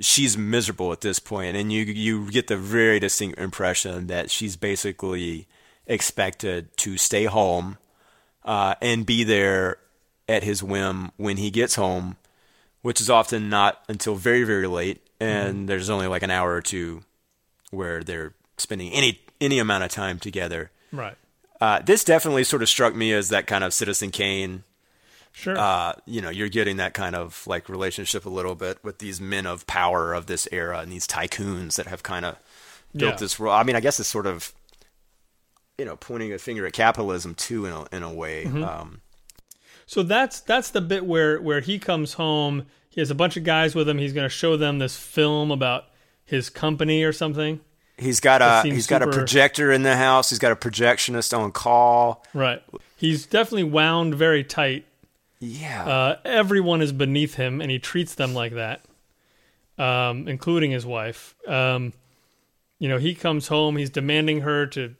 [0.00, 4.56] she's miserable at this point, and you you get the very distinct impression that she's
[4.56, 5.46] basically
[5.86, 7.76] expected to stay home
[8.46, 9.76] uh, and be there
[10.26, 12.16] at his whim when he gets home,
[12.80, 16.62] which is often not until very very late, and there's only like an hour or
[16.62, 17.02] two
[17.70, 20.70] where they're spending any any amount of time together.
[20.92, 21.16] Right.
[21.60, 24.62] Uh, this definitely sort of struck me as that kind of Citizen Kane
[25.32, 25.58] Sure.
[25.58, 29.20] uh, you know, you're getting that kind of like relationship a little bit with these
[29.20, 32.36] men of power of this era and these tycoons that have kind of
[32.94, 33.16] built Yeah.
[33.18, 33.54] this world.
[33.54, 34.52] I mean, I guess it's sort of,
[35.76, 38.44] you know, pointing a finger at capitalism too, in a, in a way.
[38.44, 38.64] Mm-hmm.
[38.64, 39.00] Um,
[39.86, 42.66] So that's that's the bit where where he comes home.
[42.88, 43.98] He has a bunch of guys with him.
[43.98, 45.84] He's going to show them this film about
[46.26, 47.60] his company or something.
[47.96, 50.28] he's got a he's got a projector in the house.
[50.30, 52.24] He's got a projectionist on call.
[52.34, 52.62] Right.
[52.96, 54.84] He's definitely wound very tight.
[55.38, 55.86] Yeah.
[55.86, 58.82] Uh, everyone is beneath him, and he treats them like that,
[59.78, 61.34] um, including his wife.
[61.46, 61.92] Um,
[62.78, 63.76] you know, he comes home.
[63.76, 64.94] He's demanding her to,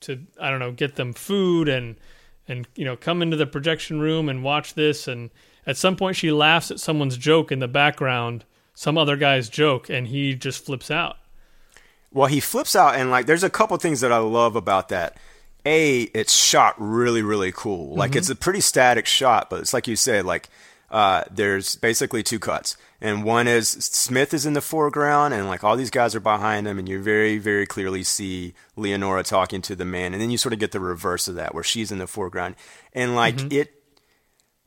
[0.00, 1.96] to I don't know, get them food and
[2.48, 5.06] and you know come into the projection room and watch this.
[5.08, 5.30] And
[5.66, 9.88] at some point, she laughs at someone's joke in the background, some other guy's joke,
[9.88, 11.16] and he just flips out.
[12.12, 15.16] Well, he flips out, and like, there's a couple things that I love about that.
[15.64, 17.94] A, it's shot really, really cool.
[17.94, 20.48] Like, it's a pretty static shot, but it's like you said, like,
[20.90, 25.64] uh, there's basically two cuts, and one is Smith is in the foreground, and like
[25.64, 29.74] all these guys are behind him, and you very, very clearly see Leonora talking to
[29.74, 31.96] the man, and then you sort of get the reverse of that, where she's in
[31.96, 32.56] the foreground,
[32.92, 33.72] and like it,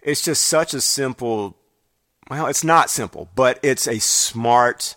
[0.01, 1.57] it's just such a simple.
[2.29, 4.95] Well, it's not simple, but it's a smart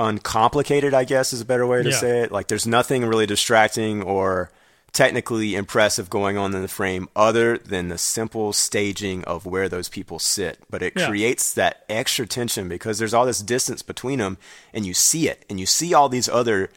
[0.00, 1.96] uncomplicated, I guess is a better way to Yeah.
[1.96, 2.32] say it.
[2.32, 4.50] Like there's nothing really distracting or
[4.92, 9.88] technically impressive going on in the frame other than the simple staging of where those
[9.88, 10.58] people sit.
[10.70, 11.08] But it Yeah.
[11.08, 14.38] creates that extra tension because there's all this distance between them
[14.72, 16.70] and you see it and you see all these other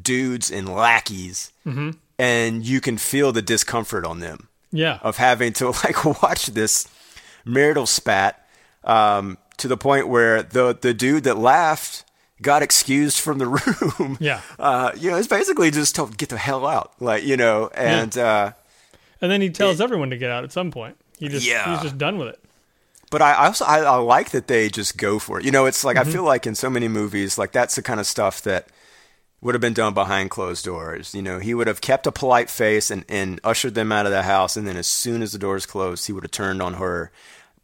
[0.00, 1.90] dudes and lackeys mm-hmm.
[2.18, 4.98] and you can feel the discomfort on them Yeah.
[5.02, 6.86] of having to like watch this
[7.44, 8.45] marital spat
[8.86, 12.04] um, to the point where the the dude that laughed
[12.42, 13.46] got excused from the
[13.98, 14.16] room.
[14.20, 14.40] Yeah.
[14.58, 18.16] uh, you know, it's basically just told get the hell out, like you know, and
[18.16, 18.52] uh,
[19.20, 20.96] And then he tells everyone to get out at some point.
[21.18, 21.72] He just Yeah.
[21.74, 22.40] he's just done with it.
[23.10, 25.44] but I I also I, I like that they just go for it.
[25.46, 26.08] You know, it's like Mm-hmm.
[26.08, 28.68] I feel like in so many movies, like that's the kind of stuff that
[29.40, 31.14] would have been done behind closed doors.
[31.14, 34.12] You know, he would have kept a polite face and, and ushered them out of
[34.12, 36.74] the house, and then as soon as the doors closed, he would have turned on
[36.74, 37.10] her.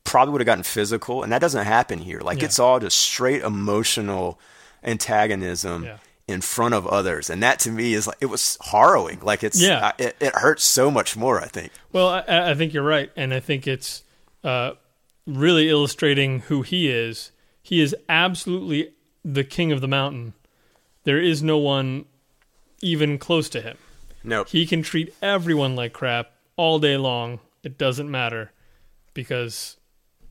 [0.05, 2.21] Probably would have gotten physical, and that doesn't happen here.
[2.21, 2.47] Like Yeah.
[2.47, 4.39] it's all just straight emotional
[4.83, 5.97] antagonism Yeah.
[6.29, 9.21] in front of others, and that to me is like it was harrowing.
[9.23, 9.93] Like it's Yeah.
[9.99, 11.41] I- it, it hurts so much more.
[11.41, 11.73] I think.
[11.93, 14.03] Well, I, I think you're right, and I think it's
[14.45, 14.73] uh,
[15.27, 17.31] really illustrating who he is.
[17.63, 18.91] He is absolutely
[19.25, 20.35] the king of the mountain.
[21.05, 22.07] There is no one
[22.81, 23.77] even close to him.
[24.25, 24.49] Nope.
[24.49, 27.39] He can treat everyone like crap all day long.
[27.63, 28.51] It doesn't matter
[29.15, 29.77] because,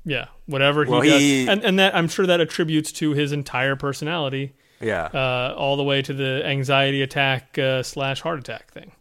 [0.05, 3.31] yeah, whatever he Well, does, he- and and that I'm sure that attributes to his
[3.31, 5.05] entire personality, yeah.
[5.13, 8.91] uh, all the way to the anxiety attack uh, slash heart attack thing.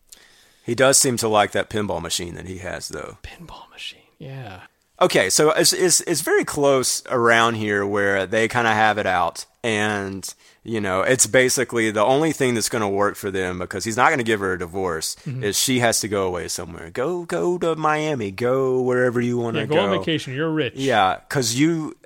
[0.64, 3.18] he does seem to like that pinball machine that he has, though.
[3.22, 4.60] Pinball machine, yeah.
[5.00, 9.06] Okay, so it's, it's, it's very close around here where they kind of have it
[9.06, 9.46] out.
[9.64, 13.84] And, you know, it's basically the only thing that's going to work for them because
[13.84, 15.42] he's not going to give her a divorce Mm-hmm.
[15.44, 16.90] is she has to go away somewhere.
[16.90, 18.30] Go, go to Miami.
[18.30, 19.74] Go wherever you want to Yeah, go.
[19.76, 20.34] go on vacation.
[20.34, 20.74] You're rich.
[20.76, 21.96] Yeah, because you,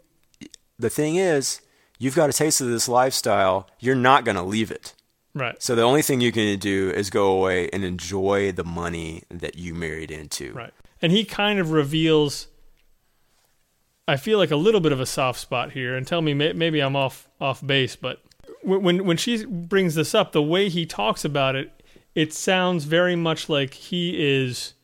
[0.78, 1.60] the thing is,
[1.98, 3.68] you've got a taste of this lifestyle.
[3.80, 4.94] You're not going to leave it.
[5.34, 5.60] Right.
[5.60, 9.58] So the only thing you can do is go away and enjoy the money that
[9.58, 10.52] you married into.
[10.52, 10.72] Right.
[11.02, 12.46] And he kind of reveals
[14.06, 16.80] I feel like a little bit of a soft spot here and tell me maybe
[16.80, 18.22] I'm off off base, but
[18.64, 21.82] when when she brings this up, the way he talks about it,
[22.14, 24.74] it sounds very much like he is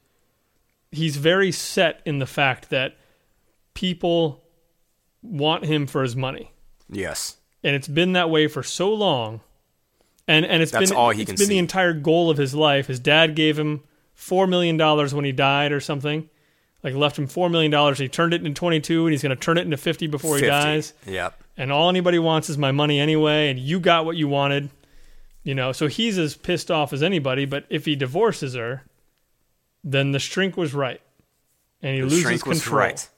[0.93, 2.97] he's very set in the fact that
[3.75, 4.43] people
[5.23, 6.53] want him for his money.
[6.93, 7.37] Yes.
[7.63, 9.41] and it's been that way for so long.
[10.27, 11.47] And and it's That's been all he it's been see.
[11.47, 12.87] the entire goal of his life.
[12.87, 13.83] His dad gave him
[14.15, 16.29] four million dollars when he died, or something.
[16.83, 17.99] Like left him four million dollars.
[17.99, 20.35] He turned it into twenty two, and he's going to turn it into fifty before
[20.35, 20.47] 50.
[20.47, 20.95] he dies.
[21.07, 21.40] Yep.
[21.61, 23.51] And all anybody wants is my money anyway.
[23.51, 24.71] And you got what you wanted,
[25.43, 25.73] you know.
[25.73, 27.45] So he's as pissed off as anybody.
[27.45, 28.85] But if he divorces her,
[29.85, 31.03] then the shrink was right,
[31.83, 32.81] and he The loses shrink was control.
[32.81, 33.09] right.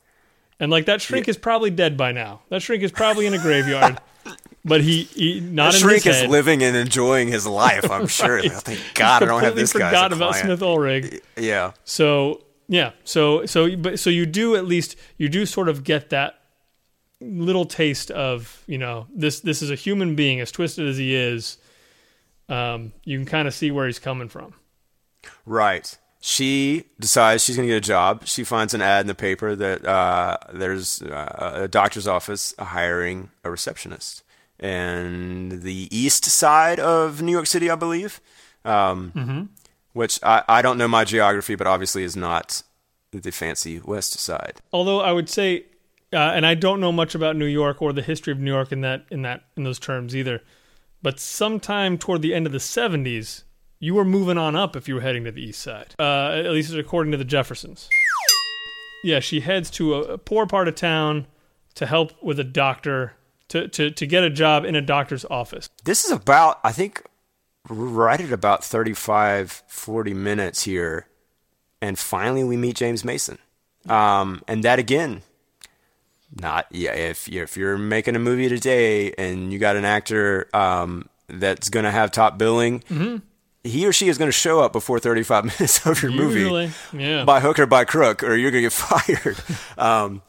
[0.59, 2.43] And like that shrink is probably dead by now.
[2.49, 4.01] That shrink is probably in a graveyard.
[4.65, 7.89] but he, he not The in shrink is living and enjoying his life.
[7.91, 8.37] I'm sure.
[8.37, 8.51] Right.
[8.53, 9.89] Oh, thank God I don't have this guy.
[9.89, 10.35] forgot about.
[10.35, 11.21] Smith Ohlrig.
[11.37, 11.73] Yeah.
[11.85, 16.11] So yeah, so so but so you do at least you do sort of get
[16.11, 16.42] that
[17.23, 21.15] little taste of you know this this is a human being as twisted as he
[21.15, 21.59] is.
[22.49, 24.55] Um, you can kind of see where he's coming from.
[25.47, 25.97] Right.
[26.21, 28.27] She decides she's going to get a job.
[28.27, 33.31] She finds an ad in the paper that uh, there's uh, a doctor's office hiring
[33.43, 34.23] a receptionist.
[34.61, 38.21] And the east side of New York City, I believe,
[38.65, 39.49] um,
[39.95, 42.63] which I, I don't know my geography, but obviously is not
[43.11, 44.61] the fancy West Side.
[44.73, 45.65] Although I would say,
[46.13, 48.73] uh, and I don't know much about New York or the history of New York
[48.73, 50.43] in that in that in those terms either,
[51.03, 53.45] but sometime toward the end of the '70s,
[53.79, 55.95] you were moving on up if you were heading to the East Side.
[55.99, 57.89] Uh, at least according to the Jeffersons.
[59.03, 61.27] Yeah, she heads to a, poor part of town
[61.75, 63.15] to help with a doctor
[63.49, 65.69] to, to, to get a job in a doctor's office.
[65.85, 67.03] This is about, I think,
[67.69, 71.09] right at about 35, 40 minutes here.
[71.81, 73.39] And finally, we meet James Mason.
[73.89, 75.23] Um, and that again,
[76.41, 76.93] not yeah.
[76.93, 81.69] If you're, if you're making a movie today and you got an actor um, that's
[81.69, 82.83] going to have top billing,
[83.65, 87.05] he or she is going to show up before 35 minutes of your Usually, movie
[87.05, 87.25] yeah.
[87.25, 88.73] by hook or by crook, or you're going to get
[89.33, 89.37] fired.
[89.79, 90.23] um,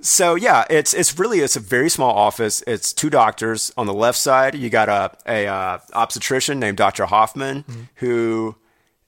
[0.00, 2.62] so yeah, it's it's really it's a very small office.
[2.66, 4.54] It's two doctors on the left side.
[4.54, 7.06] You got a a uh, obstetrician named Dr.
[7.06, 7.64] Hoffman
[7.96, 8.56] who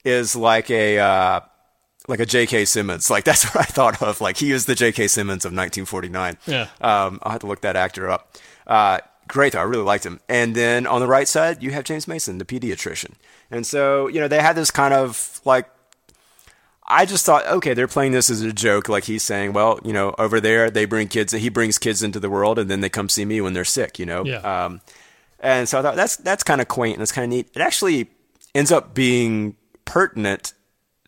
[0.03, 1.39] is like a uh,
[2.09, 2.65] like a J.K.
[2.65, 3.09] Simmons.
[3.09, 4.21] Like that's what I thought of.
[4.21, 5.07] Like he is the J.K.
[5.07, 6.37] Simmons of 1949.
[6.45, 6.67] Yeah.
[6.81, 8.35] Um, I'll have to look that actor up.
[8.67, 9.59] Uh, great though.
[9.59, 10.19] I really liked him.
[10.27, 13.13] And then on the right side, you have James Mason, the pediatrician.
[13.51, 15.69] And so you know they had this kind of like
[16.91, 18.89] I just thought, okay, they're playing this as a joke.
[18.89, 22.19] Like he's saying, well, you know, over there they bring kids, he brings kids into
[22.19, 24.25] the world, and then they come see me when they're sick, you know.
[24.25, 24.37] Yeah.
[24.37, 24.81] Um,
[25.39, 27.49] and so I thought that's that's kind of quaint and it's kind of neat.
[27.53, 28.09] It actually
[28.55, 30.53] ends up being pertinent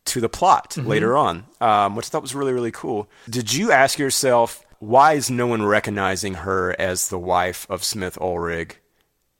[0.05, 3.09] to the plot later on, um, which I thought was really really cool.
[3.29, 8.17] Did you ask yourself why is no one recognizing her as the wife of Smith
[8.19, 8.73] Ohlrig?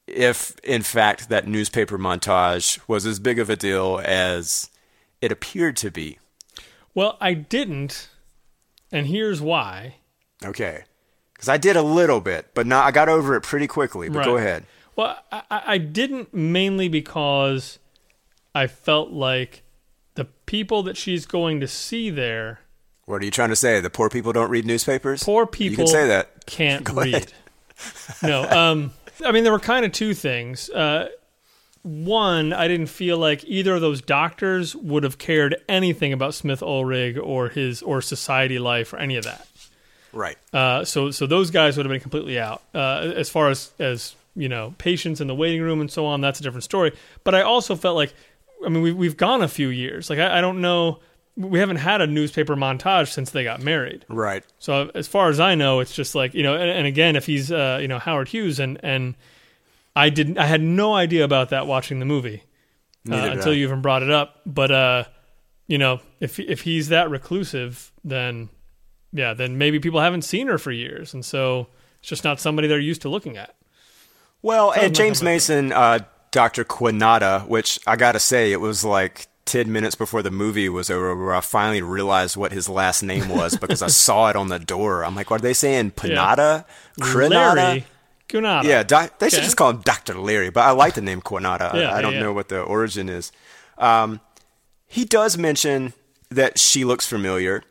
[0.07, 4.69] If in fact that newspaper montage was as big of a deal as
[5.21, 6.19] it appeared to be.
[6.93, 8.09] Well, I didn't,
[8.91, 9.95] and here's why.
[10.43, 10.83] Okay.
[11.33, 14.09] Because I did a little bit, but not, I got over it pretty quickly.
[14.09, 14.65] But go ahead.
[14.95, 17.79] Well, I, I didn't mainly because
[18.53, 19.60] I felt like
[20.51, 22.59] people that she's going to see there,
[23.05, 23.79] What are you trying to say?
[23.79, 25.23] The poor people don't read newspapers?
[25.23, 26.45] poor You people can say that.
[26.45, 27.31] can't Go read.
[28.21, 28.91] no, um,
[29.25, 30.69] I mean there were kind of two things.
[30.69, 31.07] Uh,
[31.83, 36.59] one, I didn't feel like either of those doctors would have cared anything about Smith
[36.59, 39.47] Ohlrig or his or society life or any of that.
[40.13, 40.37] Right.
[40.53, 42.61] Uh, so so those guys would have been completely out.
[42.75, 46.21] Uh, as far as as you know, patients in the waiting room and so on,
[46.21, 46.91] that's a different story.
[47.25, 48.13] But I also felt like,
[48.65, 50.09] I mean, we've we've gone a few years.
[50.09, 50.99] Like I, I don't know,
[51.35, 54.05] we haven't had a newspaper montage since they got married.
[54.09, 54.43] Right.
[54.59, 56.55] So as far as I know, it's just like you know.
[56.55, 59.15] And, and again, if he's uh, you know Howard Hughes and and
[59.95, 62.43] I didn't, I had no idea about that watching the movie
[63.09, 63.55] uh, until I.
[63.55, 64.41] you even brought it up.
[64.45, 65.03] But uh,
[65.67, 68.49] you know, if if he's that reclusive, then
[69.13, 71.67] yeah, then maybe people haven't seen her for years, and so
[71.99, 73.55] it's just not somebody they're used to looking at.
[74.41, 75.21] Well, and James.
[75.21, 75.99] Mason, uh,
[76.31, 76.63] Dr.
[76.63, 80.89] Quinada, which I got to say, it was like 10 minutes before the movie was
[80.89, 84.47] over where I finally realized what his last name was because I saw it on
[84.47, 85.03] the door.
[85.03, 85.91] I'm like, what are they saying?
[85.91, 86.65] Panata?
[86.99, 87.55] Crinata?
[87.55, 87.85] Larry
[88.31, 88.63] Gunata.
[88.63, 90.17] Yeah, doc, they should just call him Dr.
[90.17, 91.73] Larry, but I like the name Quinada.
[91.81, 92.21] Yeah, I, I don't yeah.
[92.21, 93.31] know what the origin is.
[93.77, 94.21] Um,
[94.87, 95.93] he does mention
[96.29, 97.63] that she looks familiar.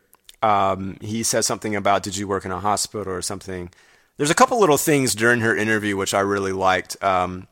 [0.42, 3.70] Um, he says something about, did you work in a hospital or something?
[4.16, 7.02] There's a couple little things during her interview which I really liked.
[7.02, 7.46] Um,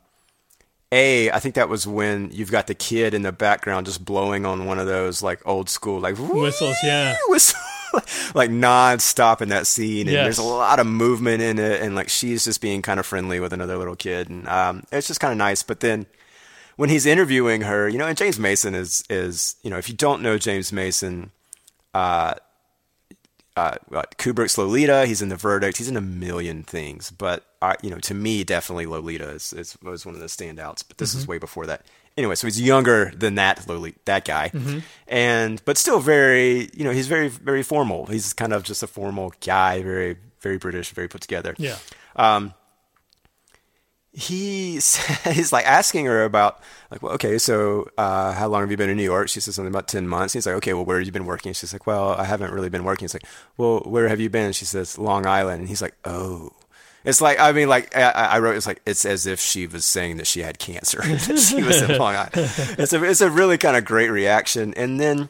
[0.91, 4.45] a, I think that was when you've got the kid in the background just blowing
[4.45, 7.15] on one of those like old school like Whistles, yeah.
[7.27, 7.59] whistle
[8.35, 10.23] like non-stop in that scene and Yes.
[10.25, 13.39] there's a lot of movement in it and like she's just being kind of friendly
[13.39, 16.05] with another little kid and um, it's just kind of nice but then
[16.75, 19.95] when he's interviewing her you know and james mason is is you know if you
[19.95, 21.31] don't know james mason
[21.93, 22.33] uh
[23.59, 25.05] uh, Kubrick's Lolita.
[25.05, 25.77] He's in The Verdict.
[25.77, 29.77] He's in a million things, but uh, you know, to me, definitely Lolita is, is
[29.81, 30.83] was one of the standouts.
[30.87, 31.85] But this is way before that.
[32.17, 34.51] Anyway, so he's younger than that Lolita, that guy,
[35.07, 38.05] and but still very, you know, he's very very formal.
[38.05, 41.77] He's kind of just a formal guy, very very British, very put together Yeah.
[44.11, 44.73] He
[45.31, 48.89] he's like asking her about like well okay so uh, how long have you been
[48.89, 49.29] in New York?
[49.29, 50.33] She says something about 10 months.
[50.33, 51.53] He's like okay well where have you been working?
[51.53, 53.05] She's like well I haven't really been working.
[53.05, 53.25] He's like
[53.57, 54.51] well where have you been?
[54.51, 55.61] She says Long Island.
[55.61, 56.51] And he's like oh.
[57.05, 59.85] It's like I mean like I, I wrote it's like it's as if she was
[59.85, 62.33] saying that she had cancer she was in Long Island.
[62.79, 64.73] It's a it's a really kind of great reaction.
[64.73, 65.29] And then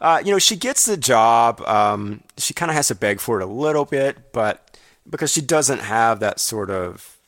[0.00, 1.60] uh, you know, she gets the job.
[1.62, 5.42] Um, she kind of has to beg for it a little bit, but because she
[5.42, 7.18] doesn't have that sort of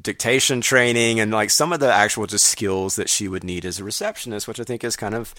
[0.00, 3.78] dictation training and like some of the actual just skills that she would need as
[3.78, 5.34] a receptionist, which I think is kind of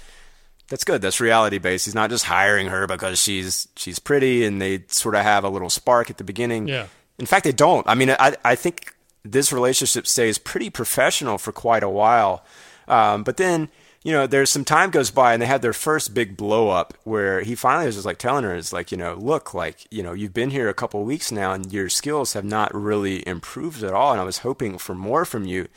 [0.69, 1.01] that's good.
[1.01, 1.85] That's reality based.
[1.85, 5.49] He's not just hiring her because she's she's pretty and they sort of have a
[5.49, 6.67] little spark at the beginning.
[6.67, 6.87] Yeah.
[7.17, 7.87] In fact, they don't.
[7.87, 8.93] I mean, I I think
[9.23, 12.43] this relationship stays pretty professional for quite a while,
[12.87, 13.69] um, but then
[14.03, 16.93] you know, there's some time goes by and they have their first big blow up
[17.03, 20.01] where he finally was just like telling her, it's like, you know, look, like, you
[20.01, 23.83] know, you've been here a couple weeks now and your skills have not really improved
[23.83, 24.13] at all.
[24.13, 25.67] And I was hoping for more from you.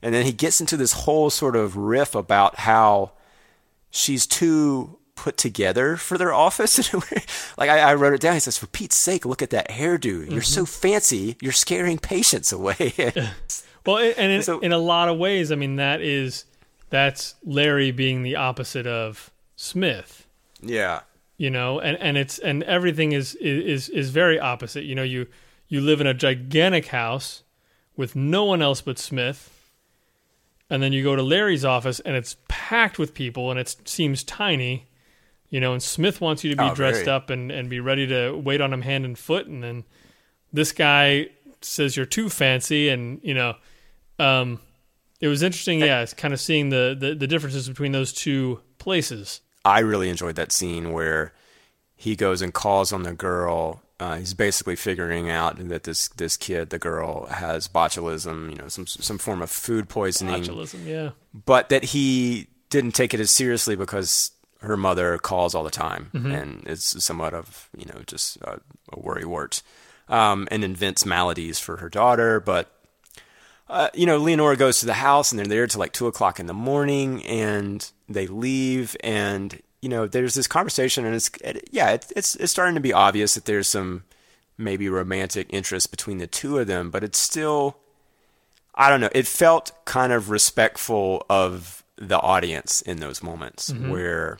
[0.00, 3.12] And then he gets into this whole sort of riff about how
[3.90, 6.92] she's too put together for their office.
[7.56, 8.34] like I, I, wrote it down.
[8.34, 10.04] He says, "For Pete's sake, look at that hairdo.
[10.04, 10.40] You're mm-hmm.
[10.40, 11.36] so fancy.
[11.40, 12.92] You're scaring patients away."
[13.86, 16.44] well, and in, so, in, a lot of ways, I mean, that is
[16.92, 20.26] that's Larry being the opposite of Smith.
[20.60, 21.00] Yeah.
[21.38, 24.84] You know, and, and it's and everything is is is very opposite.
[24.84, 25.26] You know, you
[25.68, 27.44] you live in a gigantic house
[27.96, 29.70] with no one else but Smith.
[30.68, 34.22] And then you go to Larry's office and it's packed with people and it seems
[34.22, 34.86] tiny.
[35.48, 37.16] You know, and Smith wants you to be oh, dressed very.
[37.16, 39.46] up and, and be ready to wait on him hand and foot.
[39.46, 39.84] And then
[40.52, 41.28] this guy
[41.62, 43.54] says you're too fancy and, you know,
[44.18, 44.60] um,
[45.22, 49.40] it was interesting, yeah, kind of seeing the, the, the differences between those two places.
[49.64, 51.32] I really enjoyed that scene where
[51.94, 53.80] he goes and calls on the girl.
[54.00, 58.66] Uh, he's basically figuring out that this this kid, the girl, has botulism, you know,
[58.66, 60.42] some some form of food poisoning.
[60.42, 61.10] Botulism, yeah.
[61.32, 66.10] But that he didn't take it as seriously because her mother calls all the time,
[66.12, 66.32] mm-hmm.
[66.32, 68.60] and it's somewhat of you know just a,
[68.92, 69.62] a worry wart,
[70.08, 72.81] um, and invents maladies for her daughter, but
[73.72, 76.38] uh, you know, Leonora goes to the house and they're there till like two o'clock
[76.38, 81.68] in the morning and they leave and, you know, there's this conversation and it's, it,
[81.72, 84.04] yeah, it, it's, it's starting to be obvious that there's some
[84.58, 87.78] maybe romantic interest between the two of them, but it's still,
[88.74, 93.90] I don't know, it felt kind of respectful of the audience in those moments mm-hmm.
[93.90, 94.38] where,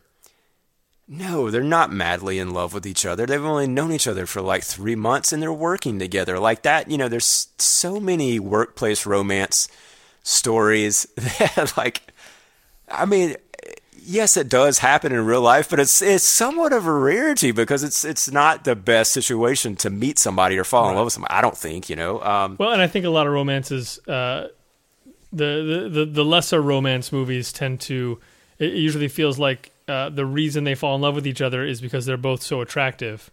[1.12, 3.26] no, they're not madly in love with each other.
[3.26, 6.38] They've only known each other for like three months and they're working together.
[6.38, 9.68] Like that, you know, there's so many workplace romance
[10.22, 12.00] stories that, like,
[12.88, 13.36] I mean,
[14.02, 17.84] yes, it does happen in real life, but it's it's somewhat of a rarity because
[17.84, 20.90] it's it's not the best situation to meet somebody or fall right.
[20.92, 21.34] in love with somebody.
[21.34, 22.22] I don't think, you know.
[22.22, 24.48] Um, well, and I think a lot of romances, uh,
[25.30, 28.18] the, the the lesser romance movies tend to.
[28.58, 31.80] It usually feels like uh, the reason they fall in love with each other is
[31.80, 33.30] because they're both so attractive,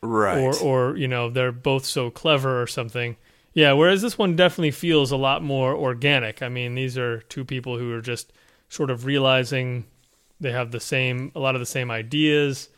[0.00, 0.38] right?
[0.38, 3.16] Or or you know they're both so clever or something.
[3.54, 3.72] Yeah.
[3.72, 6.42] Whereas this one definitely feels a lot more organic.
[6.42, 8.32] I mean, these are two people who are just
[8.68, 9.84] sort of realizing
[10.40, 12.68] they have the same a lot of the same ideas,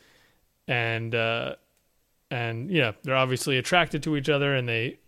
[0.68, 1.54] and uh,
[2.30, 4.98] and yeah, they're obviously attracted to each other, and they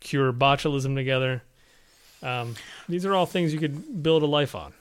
[0.00, 1.42] cure botulism together.
[2.22, 2.56] Um,
[2.88, 4.72] these are all things you could build a life on.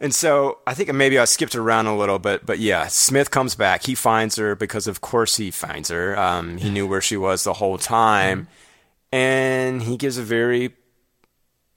[0.00, 3.54] And so I think maybe I skipped around a little bit, but yeah, Smith comes
[3.54, 3.84] back.
[3.84, 6.18] He finds her because, of course, he finds her.
[6.18, 8.48] Um, he knew where she was the whole time,
[9.12, 10.74] and he gives a very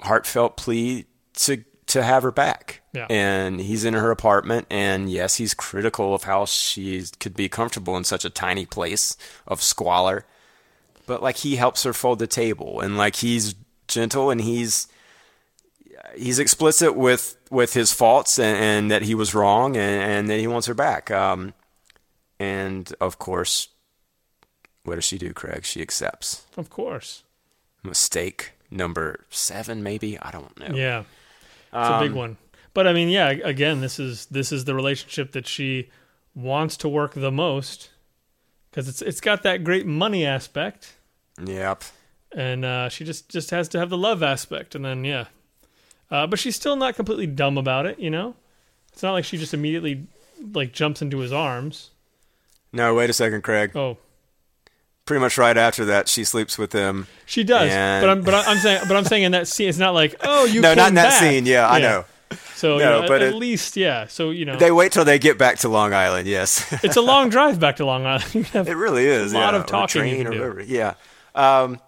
[0.01, 2.81] heartfelt plea to to have her back.
[2.93, 3.07] Yeah.
[3.09, 7.97] And he's in her apartment, and yes, he's critical of how she could be comfortable
[7.97, 10.25] in such a tiny place of squalor.
[11.05, 13.55] But like he helps her fold the table, and like he's
[13.89, 14.87] gentle, and he's
[16.16, 20.39] he's explicit with with his faults and, and that he was wrong and, and, that
[20.39, 21.11] he wants her back.
[21.11, 21.53] Um,
[22.39, 23.70] and of course,
[24.84, 25.66] what does she do, Craig?
[25.66, 26.45] She accepts.
[26.57, 27.24] Of course.
[27.84, 30.76] Mistake number seven, maybe I don't know.
[30.76, 32.38] Yeah, it's um, a big um, one.
[32.74, 33.30] But I mean, yeah.
[33.30, 35.89] Again, this is this is the relationship that she
[36.36, 37.89] wants to work the most
[38.72, 40.95] because it's it's got that great money aspect.
[41.43, 41.84] Yep.
[42.36, 45.26] And uh, she just just has to have the love aspect, and then yeah,
[46.14, 48.36] uh, but she's still not completely dumb about it, you know?
[48.91, 50.05] It's not like she just immediately
[50.53, 51.89] like jumps into his arms.
[52.72, 53.76] No, wait a second, Craig.
[53.76, 53.97] Oh.
[55.05, 57.07] Pretty much right after that, she sleeps with him.
[57.26, 58.01] She does, and...
[58.01, 60.45] but I'm but I'm saying but I'm saying in that scene, it's not like oh
[60.45, 61.20] you no not in that back.
[61.20, 61.45] scene.
[61.45, 62.05] Yeah, yeah, I know.
[62.55, 64.07] So no, you know, but at, it, least yeah.
[64.07, 66.26] So you know they wait till they get back to Long Island.
[66.26, 68.49] Yes, it's a long drive back to Long Island.
[68.53, 69.34] it really is.
[69.34, 69.59] A lot yeah.
[69.59, 70.26] of talking.
[70.26, 70.93] Or, or Yeah.
[71.36, 71.82] Um,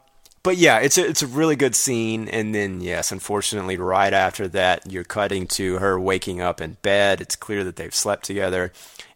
[0.46, 2.30] but yeah, it's a, it's a really good scene.
[2.30, 7.20] And then, yes, unfortunately, right after that, you're cutting to her waking up in bed.
[7.20, 8.72] It's clear that they've slept together.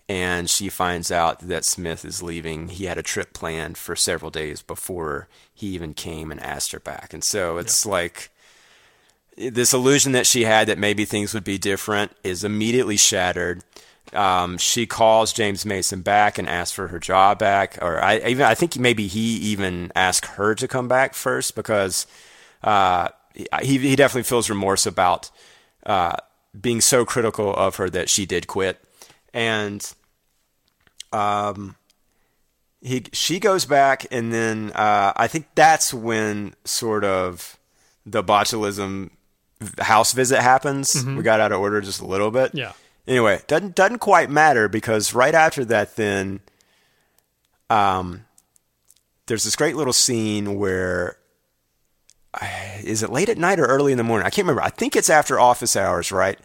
[0.09, 2.69] And she finds out that Smith is leaving.
[2.69, 6.79] He had a trip planned for several days before he even came and asked her
[6.79, 7.13] back.
[7.13, 7.91] And so it's yeah.
[7.91, 8.31] like
[9.37, 13.63] this illusion that she had that maybe things would be different is immediately shattered
[14.13, 18.45] um, she calls James Mason back and asks for her job back, or I even
[18.45, 22.07] I think maybe he even asked her to come back first because
[22.63, 23.09] uh,
[23.61, 25.29] he he definitely feels remorse about
[25.85, 26.15] uh,
[26.59, 28.83] being so critical of her that she did quit,
[29.33, 29.93] and
[31.11, 31.75] um,
[32.81, 37.57] he she goes back, and then uh, I think that's when sort of
[38.05, 39.11] the botulism
[39.79, 41.05] house visit happens.
[41.05, 42.55] We got out of order just a little bit.
[42.55, 42.71] Yeah.
[43.09, 46.39] Anyway, doesn't doesn't quite matter because right after that, then,
[47.71, 48.25] um,
[49.25, 51.17] there's this great little scene where
[52.83, 54.27] is it late at night or early in the morning?
[54.27, 54.61] I can't remember.
[54.61, 56.37] I think it's after office hours, right?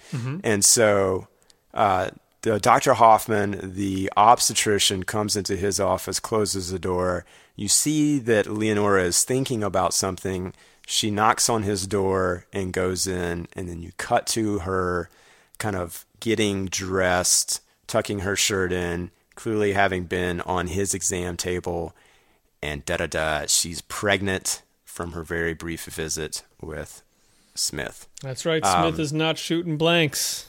[0.42, 1.28] And so
[1.74, 2.08] uh,
[2.40, 2.94] the Dr.
[2.94, 7.26] Hoffman, the obstetrician, comes into his office, closes the door.
[7.56, 10.54] You see that Leonora is thinking about something.
[10.86, 15.10] She knocks on his door and goes in, and then you cut to her
[15.58, 21.94] kind of getting dressed, tucking her shirt in, clearly having been on his exam table,
[22.62, 23.46] and da da da.
[23.46, 27.02] She's pregnant from her very brief visit with
[27.54, 28.08] Smith.
[28.22, 28.64] That's right.
[28.64, 30.48] Um, Smith is not shooting blanks.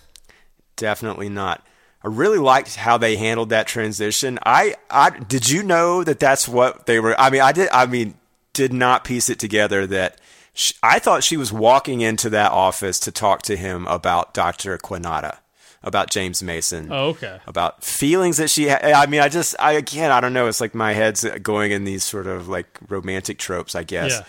[0.75, 1.65] Definitely not.
[2.03, 4.37] I really liked how they handled that transition.
[4.45, 7.19] I, I did you know that that's what they were.
[7.19, 7.69] I mean, I did.
[7.71, 8.15] I mean,
[8.53, 10.19] did not piece it together that.
[10.57, 14.77] She, I thought she was walking into that office to talk to him about Dr.
[14.77, 15.37] Quinada,
[15.83, 16.87] about James Mason.
[16.91, 17.39] Oh, okay.
[17.45, 20.47] about feelings that she ha- I mean, I just, I again, I don't know.
[20.47, 24.21] It's like my head's going in these sort of like romantic tropes, I guess.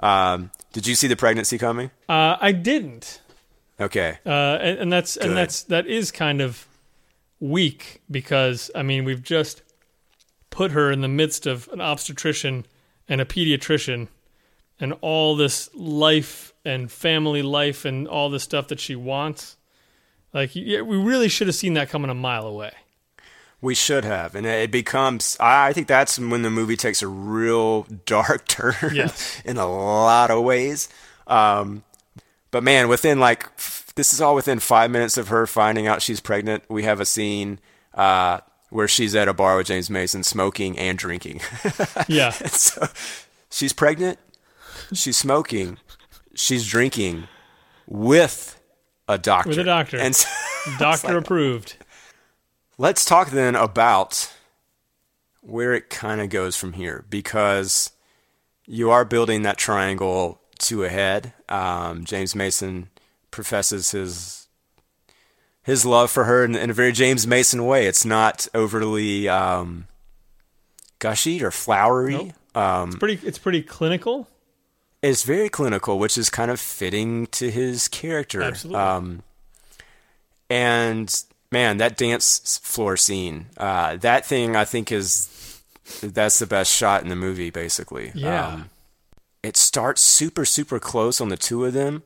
[0.00, 1.90] Um, did you see the pregnancy coming?
[2.08, 3.20] Uh, I didn't,
[3.80, 4.18] Okay.
[4.26, 4.28] uh,
[4.60, 6.66] and, and that's and that's that is kind of
[7.40, 9.62] weak because I mean we've just
[10.50, 12.66] put her in the midst of an obstetrician
[13.08, 14.08] and a pediatrician
[14.80, 19.56] and all this life and family life and all the stuff that she wants.
[20.32, 22.72] Like yeah, we really should have seen that coming a mile away.
[23.60, 25.36] We should have, and it becomes.
[25.40, 29.42] I I think that's when the movie takes a real dark turn Yes.
[29.44, 30.88] in a lot of ways.
[31.26, 31.82] Um,
[32.52, 36.02] but man, within like f- this is all within five minutes of her finding out
[36.02, 36.62] she's pregnant.
[36.68, 37.58] We have a scene
[37.94, 41.40] uh, where she's at a bar with James Mason, smoking and drinking.
[42.06, 42.30] Yeah.
[42.30, 42.86] so
[43.50, 44.18] she's pregnant,
[44.92, 45.78] she's smoking,
[46.34, 47.28] she's drinking
[47.86, 48.60] with
[49.08, 49.50] a doctor.
[49.50, 49.98] With a doctor.
[49.98, 50.14] and.
[50.16, 50.28] so-
[50.78, 51.76] Doctor approved.
[52.76, 54.30] Let's talk then about
[55.40, 57.90] where it kind of goes from here because
[58.66, 61.32] you are building that triangle to a head.
[61.48, 62.90] Um, James Mason
[63.30, 64.46] professes his
[65.62, 67.86] his love for her in, in a very James Mason way.
[67.86, 69.86] It's not overly um,
[70.98, 72.34] gushy or flowery.
[72.54, 74.28] Um, Pretty it's pretty clinical.
[75.02, 78.42] It's very clinical, which is kind of fitting to his character.
[78.42, 78.80] Absolutely.
[78.80, 79.22] Um,
[80.50, 85.62] and man, that dance floor scene, uh, that thing I think is
[86.02, 88.12] that's the best shot in the movie, basically.
[88.14, 88.48] Yeah.
[88.48, 88.70] Um,
[89.42, 92.02] it starts super, super close on the two of them.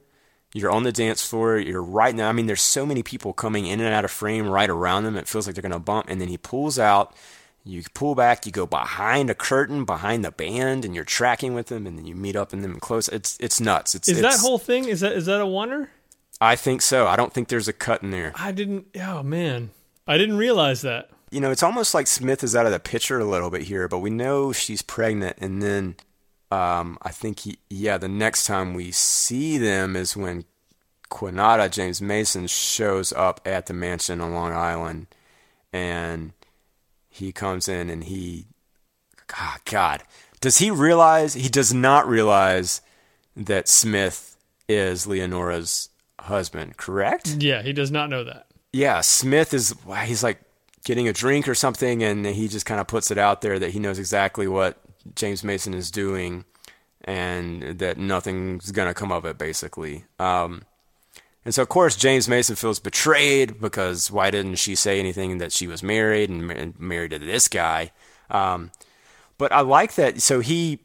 [0.54, 1.56] You're on the dance floor.
[1.56, 2.28] You're right now.
[2.28, 5.16] I mean, there's so many people coming in and out of frame right around them.
[5.16, 6.10] It feels like they're going to bump.
[6.10, 7.16] And then he pulls out.
[7.64, 8.44] You pull back.
[8.44, 11.86] You go behind a curtain, behind the band, and you're tracking with them.
[11.86, 13.08] And then you meet up in them close.
[13.08, 13.94] It's it's nuts.
[13.94, 15.90] It's Is that whole thing is that is that a wonder?
[16.40, 17.06] I think so.
[17.06, 18.32] I don't think there's a cut in there.
[18.34, 19.70] I didn't oh man.
[20.06, 21.10] I didn't realize that.
[21.30, 23.88] You know, it's almost like Smith is out of the picture a little bit here,
[23.88, 25.96] but we know she's pregnant, and then
[26.50, 30.44] um, I think he, yeah, the next time we see them is when
[31.10, 35.06] Quinada James Mason shows up at the mansion on Long Island,
[35.72, 36.32] and
[37.12, 38.46] he comes in and he,
[39.26, 40.02] God, God,
[40.40, 41.34] does he realize?
[41.34, 42.80] He does not realize
[43.36, 44.36] that Smith
[44.68, 45.90] is Leonora's
[46.20, 47.36] husband, correct?
[47.38, 48.46] Yeah, he does not know that.
[48.72, 50.40] yeah, Smith is he's like
[50.84, 53.70] getting a drink or something, and he just kind of puts it out there that
[53.70, 54.80] he knows exactly what
[55.14, 56.44] James Mason is doing,
[57.04, 60.04] and that nothing's gonna come of it, basically.
[60.18, 60.62] Um,
[61.44, 65.52] and so, of course, James Mason feels betrayed because why didn't she say anything that
[65.52, 67.90] she was married and, and married to this guy?
[68.30, 68.70] Um,
[69.38, 70.22] but I like that.
[70.22, 70.78] So he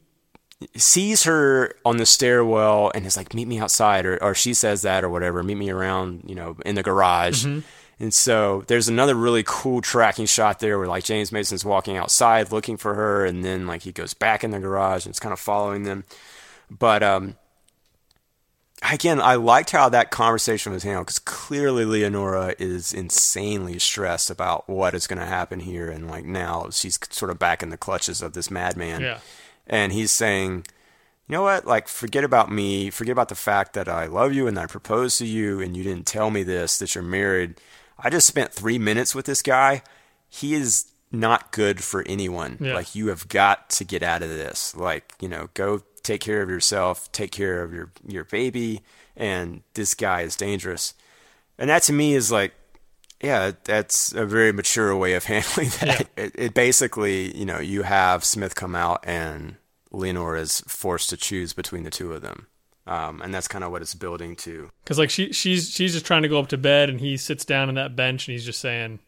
[0.76, 4.82] sees her on the stairwell and is like, "Meet me outside," or or she says
[4.82, 5.44] that or whatever.
[5.44, 7.46] Meet me around, you know, in the garage.
[8.00, 12.52] And so there's another really cool tracking shot there where like James Mason's walking outside
[12.52, 15.34] looking for her, and then like he goes back in the garage and it's kind
[15.34, 16.04] of following them.
[16.70, 17.36] But um,
[18.92, 24.68] again, I liked how that conversation was handled because clearly Leonora is insanely stressed about
[24.70, 27.78] what is going to happen here, and like now she's sort of back in the
[27.78, 29.20] clutches of this madman Yeah.
[29.66, 30.66] and he's saying,
[31.28, 31.66] you know what?
[31.66, 32.90] Like, forget about me.
[32.90, 35.84] Forget about the fact that I love you and I proposed to you and you
[35.84, 37.56] didn't tell me this, that you're married.
[38.00, 39.82] I just spent three minutes with this guy.
[40.30, 42.58] He is not good for anyone.
[42.62, 42.76] Yeah.
[42.76, 44.74] Like, you have got to get out of this.
[44.74, 48.82] Like, you know, go take care of yourself, take care of your, your baby.
[49.16, 50.94] And this guy is dangerous.
[51.58, 52.54] And that to me is like,
[53.22, 56.08] yeah, that's a very mature way of handling that.
[56.16, 59.56] It, it basically, you know, you have Smith come out and
[59.92, 62.48] Leonora is forced to choose between the two of them.
[62.88, 64.70] um, and that's kind of what it's building to.
[64.84, 67.44] Because like she she's she's just trying to go up to bed, and he sits
[67.46, 69.00] down on that bench, and he's just saying,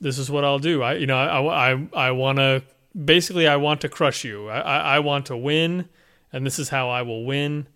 [0.00, 0.82] "This is what I'll do.
[0.82, 2.62] I you know I I I want to
[2.94, 4.48] basically I want to crush you.
[4.48, 5.88] I, I I want to win,
[6.32, 7.66] and this is how I will win,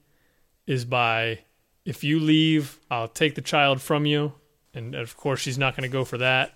[0.66, 1.40] is by
[1.84, 4.32] if you leave, I'll take the child from you,
[4.72, 6.54] and of course she's not going to go for that.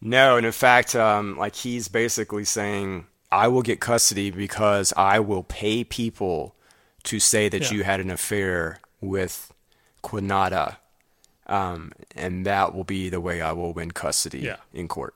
[0.00, 5.20] No, and in fact, um, like he's basically saying, "I will get custody because I
[5.20, 6.54] will pay people."
[7.04, 7.72] to say that Yeah.
[7.72, 9.50] you had an affair with
[10.02, 10.76] Quinada,
[11.46, 14.56] um, and that will be the way I will win custody Yeah.
[14.74, 15.14] in court.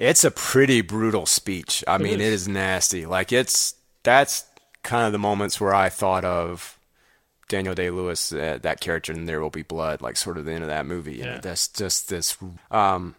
[0.00, 1.84] It's a pretty brutal speech.
[1.86, 2.26] I mean, is.
[2.26, 3.04] it is nasty.
[3.06, 4.44] Like it's that's
[4.82, 6.78] kind of the moments where I thought of
[7.50, 10.52] Daniel Day Lewis, uh, that character in There Will Be Blood, like sort of the
[10.52, 11.16] end of that movie.
[11.16, 11.34] Yeah.
[11.34, 12.36] And that's just this.
[12.70, 13.14] Um,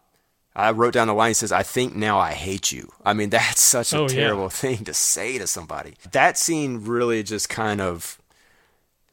[0.55, 1.29] I wrote down the line.
[1.29, 4.07] He says, "I think now I hate you." I mean, that's such a Oh, yeah.
[4.15, 5.93] terrible thing to say to somebody.
[6.11, 8.17] That scene really just kind of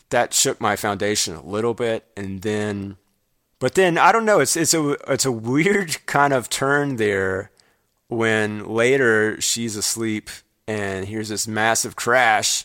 [0.08, 2.96] that shook my foundation a little bit, and then,
[3.58, 4.40] but then I don't know.
[4.40, 7.50] It's it's a it's a weird kind of turn there
[8.08, 10.30] when later she's asleep
[10.66, 12.64] and hears this massive crash,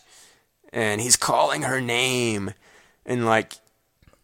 [0.72, 2.54] and he's calling her name,
[3.06, 3.54] and like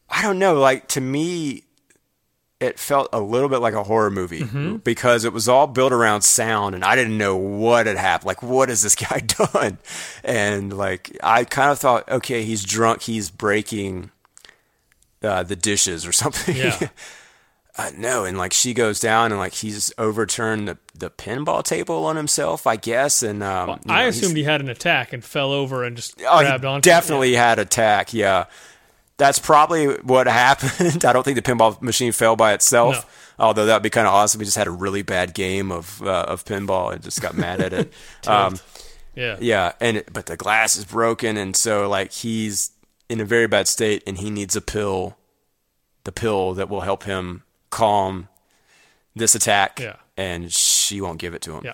[0.10, 1.64] I don't know, like to me
[2.60, 4.44] it felt a little bit like a horror movie
[4.84, 8.28] because it was all built around sound and I didn't know what had happened.
[8.28, 9.78] Like, what has this guy done?
[10.26, 13.04] And like, I kind of thought, okay, he's drunk.
[13.04, 14.12] He's breaking
[15.24, 16.58] uh, the dishes or something.
[16.58, 16.90] Yeah.
[17.78, 18.26] uh, no.
[18.26, 22.68] And like, she goes down and like, he's overturned the, the pinball table on himself,
[22.68, 23.24] I guess.
[23.24, 26.22] And, um, you I know, assumed he had an attack and fell over and just
[26.28, 26.84] Oh, grabbed it.
[26.84, 28.14] definitely had attack.
[28.14, 28.46] Yeah,
[29.18, 31.04] that's probably what happened.
[31.06, 33.06] I don't think the pinball machine fell by itself.
[33.40, 34.42] Although that'd be kind of awesome.
[34.42, 37.62] He just had a really bad game of uh, of pinball and just got mad
[37.62, 37.94] at it.
[38.28, 38.60] um,
[39.16, 39.38] Yeah.
[39.40, 42.72] yeah, and but the glass is broken, and so like he's
[43.08, 45.18] in a very bad state, and he needs a pill,
[46.04, 48.28] the pill that will help him calm
[49.16, 49.80] this attack.
[49.80, 49.96] Yeah.
[50.18, 51.62] and she won't give it to him.
[51.66, 51.74] Yeah.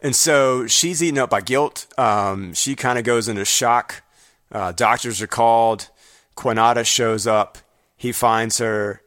[0.00, 1.86] And so she's eaten up by guilt.
[1.96, 4.02] Um, she kind of goes into shock.
[4.50, 5.88] Uh, doctors are called.
[6.36, 7.58] Quinada shows up.
[7.96, 9.00] He finds her.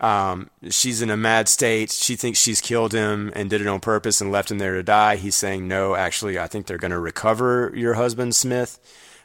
[0.00, 1.90] Um, she's in a mad state.
[1.90, 4.82] She thinks she's killed him and did it on purpose and left him there to
[4.82, 5.16] die.
[5.16, 8.78] He's saying, No, actually, I think they're going to recover your husband, Smith.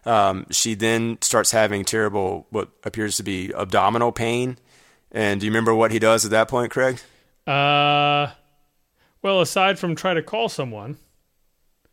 [0.05, 4.57] Um, she then starts having terrible, what appears to be abdominal pain.
[5.13, 6.99] And do you remember what he does at that point, Craig?
[7.45, 8.31] Uh,
[9.21, 10.97] well, aside from try to call someone,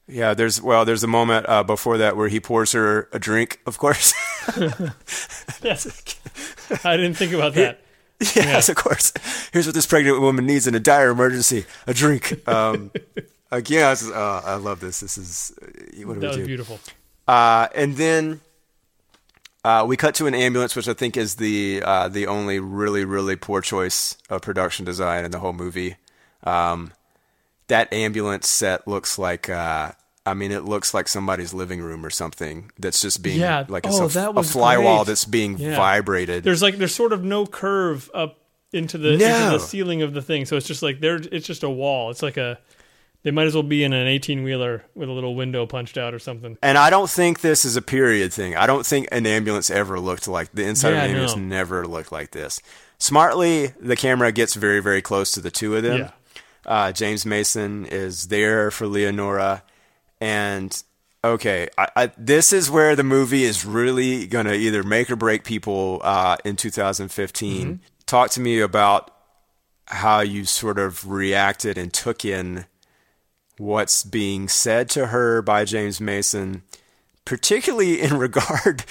[0.08, 3.60] Yeah, there's well, there's a moment uh, before that where he pours her a drink.
[3.66, 4.14] Of course,
[5.62, 6.16] yes,
[6.84, 7.80] I didn't think about that.
[8.34, 9.12] yes, of course.
[9.52, 12.46] Here's what this pregnant woman needs in a dire emergency: a drink.
[12.48, 12.90] Um,
[13.50, 15.00] again, I, was, uh, I love this.
[15.00, 15.66] This is uh,
[16.06, 16.46] what do That we was do?
[16.46, 16.80] beautiful.
[17.28, 18.40] Uh, and then
[19.64, 23.04] uh, we cut to an ambulance, which I think is the uh, the only really
[23.04, 25.96] really poor choice of production design in the whole movie.
[26.44, 26.92] Um,
[27.68, 29.48] that ambulance set looks like.
[29.48, 29.92] Uh,
[30.26, 33.64] I mean, it looks like somebody's living room or something that's just being Yeah.
[33.68, 34.08] like Oh, a, a
[34.42, 35.06] flywall great.
[35.06, 35.76] that's being Yeah.
[35.76, 36.44] vibrated.
[36.44, 38.36] There's like there's sort of no curve up
[38.72, 39.26] into the No.
[39.26, 41.16] into the ceiling of the thing, so it's just like there.
[41.32, 42.10] It's just a wall.
[42.10, 42.58] It's like a.
[43.22, 46.14] They might as well be in an 18 wheeler with a little window punched out
[46.14, 46.56] or something.
[46.62, 48.56] And I don't think this is a period thing.
[48.56, 51.42] I don't think an ambulance ever looked like the inside of an ambulance no.
[51.42, 52.62] never looked like this.
[52.98, 55.98] Smartly, the camera gets very, very close to the two of them.
[55.98, 56.10] Yeah.
[56.64, 59.62] Uh, James Mason is there for Leonora,
[60.20, 60.82] and
[61.24, 65.44] okay, I, I, this is where the movie is really gonna either make or break
[65.44, 67.66] people uh, in 2015.
[67.66, 67.82] Mm-hmm.
[68.04, 69.10] Talk to me about
[69.86, 72.66] how you sort of reacted and took in
[73.60, 76.62] what's being said to her by James Mason,
[77.24, 78.84] particularly in regard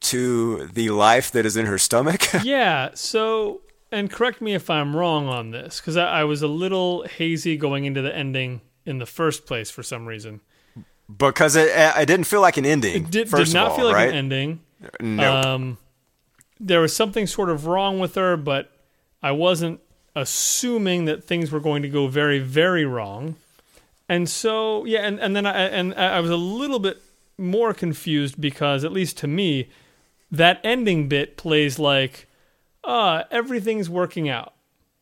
[0.00, 2.22] to the life that is in her stomach.
[2.42, 2.90] Yeah.
[2.94, 7.04] So, and correct me if I'm wrong on this, because I, I was a little
[7.04, 10.40] hazy going into the ending in the first place for some reason.
[11.16, 13.04] because it, it didn't feel like an ending.
[13.04, 14.08] It did, did not all, feel like right?
[14.08, 14.60] an ending.
[15.00, 15.40] No.
[15.40, 15.78] Um,
[16.60, 18.70] there was something sort of wrong with her, but
[19.22, 19.80] I wasn't
[20.14, 23.36] assuming that things were going to go very, very wrong.
[24.08, 27.02] And so, yeah, and, and then I and I was a little bit
[27.38, 29.68] more confused because, at least to me,
[30.30, 32.28] that ending bit plays like,
[32.84, 34.52] ah, everything's working out,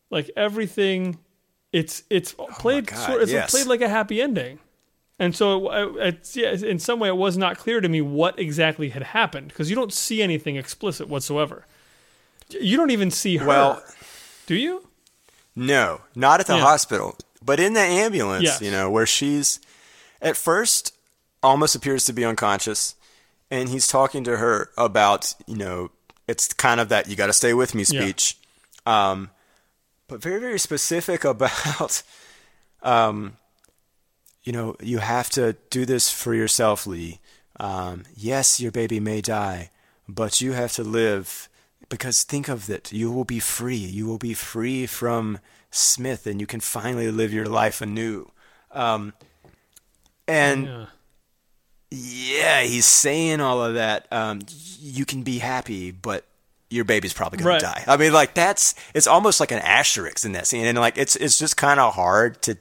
[0.09, 1.19] like everything.
[1.71, 3.51] It's it's played Oh sort it's yes.
[3.51, 4.59] played like a happy ending.
[5.19, 8.37] And so, it, it's, yeah, in some way, it was not clear to me what
[8.37, 11.65] exactly had happened because you don't see anything explicit whatsoever.
[12.49, 13.45] You don't even see her.
[13.47, 13.83] Well-
[14.47, 14.87] do you?
[15.55, 16.61] No, not at the Yeah.
[16.61, 18.61] hospital, but in the ambulance, Yes.
[18.61, 19.59] you know, where she's
[20.21, 20.93] at first
[21.43, 22.95] almost appears to be unconscious.
[23.51, 25.91] and he's talking to her about you know
[26.27, 28.01] it's kind of that you got to stay with me Yeah.
[28.01, 28.37] speech,
[28.87, 29.29] um,
[30.07, 32.01] but very very specific about
[32.81, 33.37] um,
[34.43, 37.19] you know you have to do this for yourself, Lee.
[37.59, 39.69] Um, yes, your baby may die,
[40.09, 41.47] but you have to live
[41.89, 43.75] because think of it, you will be free.
[43.77, 45.37] You will be free from
[45.75, 48.31] Smith, and you can finally live your life anew.
[48.71, 49.13] Um,
[50.27, 50.85] and Yeah.
[51.91, 54.07] yeah, he's saying all of that.
[54.11, 54.41] Um,
[54.79, 56.25] you can be happy, but
[56.69, 57.61] your baby's probably gonna Right.
[57.61, 57.83] die.
[57.87, 61.15] I mean, like that's it's almost like an asterisk in that scene, and like it's
[61.15, 62.57] it's just kind of hard to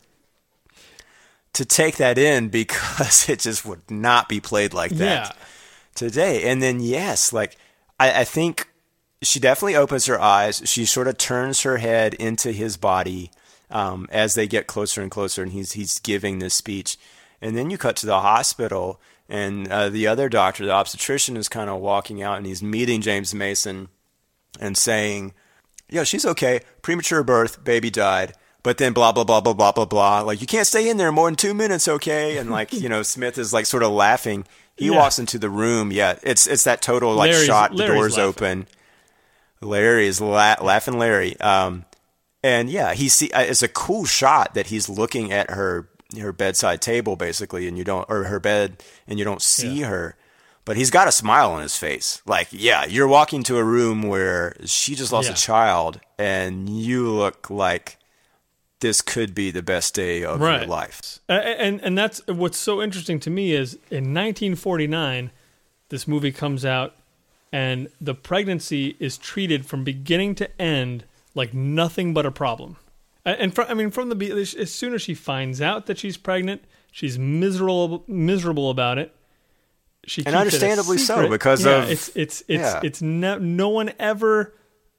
[1.55, 5.33] to take that in because it just would not be played like that Yeah.
[5.95, 6.51] today.
[6.51, 7.57] And then yes, like
[7.99, 8.69] I, I think
[9.25, 10.63] she definitely opens her eyes.
[10.65, 13.31] She sort of turns her head into his body
[13.71, 16.97] um, as they get closer and closer, and he's he's giving this speech.
[17.43, 21.49] And then you cut to the hospital, and uh, the other doctor, the obstetrician, is
[21.49, 23.89] kind of walking out, and he's meeting James Mason
[24.61, 25.35] and saying,
[25.91, 26.61] "Yeah, she's okay.
[26.83, 30.21] Premature birth, baby died." But then blah blah blah blah blah blah blah.
[30.23, 32.39] Like you can't stay in there more than two minutes, okay?
[32.39, 34.47] And like you know, Smith is like sort of laughing.
[34.77, 34.97] He Yeah.
[34.97, 35.93] walks into the room.
[35.93, 37.73] Yeah, it's it's that total like Larry's- shot.
[37.73, 38.29] The Larry's doors laughing.
[38.29, 38.67] open.
[39.65, 40.99] Larry is la- laughing.
[40.99, 41.39] Larry.
[41.41, 41.85] Um,
[42.43, 43.31] and yeah, he see.
[43.33, 45.89] uh, It's a cool shot that he's looking at her
[46.19, 49.87] her bedside table basically, and you don't or her bed, and you don't see Yeah.
[49.89, 50.17] her.
[50.67, 52.23] But he's got a smile on his face.
[52.25, 55.35] Like, yeah, you're walking to a room where she just lost Yeah.
[55.35, 57.99] a child, and you look like
[58.81, 61.19] this could be the best day of your life.
[61.29, 65.31] And and that's what's so interesting to me is in 1949
[65.89, 66.95] this movie comes out
[67.55, 72.77] and the pregnancy is treated from beginning to end like nothing but a problem
[73.25, 76.63] and from, i mean from the as soon as she finds out that she's pregnant
[76.91, 79.15] she's miserable miserable about it
[80.07, 82.81] she And keeps it a understandably so, because yeah, of- it's it's it's yeah.
[82.83, 84.55] it's no, no one ever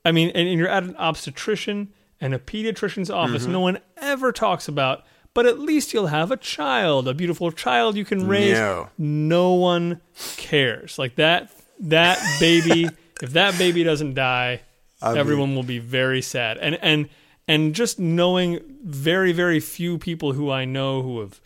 [0.05, 1.91] I mean, and, and you're at an obstetrician
[2.21, 3.43] and a pediatrician's office.
[3.43, 3.51] Mm-hmm.
[3.51, 5.03] No one ever talks about,
[5.33, 8.53] but at least you'll have a child, a beautiful child you can raise.
[8.53, 8.89] No.
[8.99, 10.01] No one
[10.37, 10.99] cares.
[10.99, 11.49] Like that,
[11.79, 12.89] that baby,
[13.21, 14.61] if that baby doesn't die,
[15.01, 16.57] everyone will be very sad.
[16.57, 17.09] And, and,
[17.47, 21.41] and just knowing very, very few people who I know who have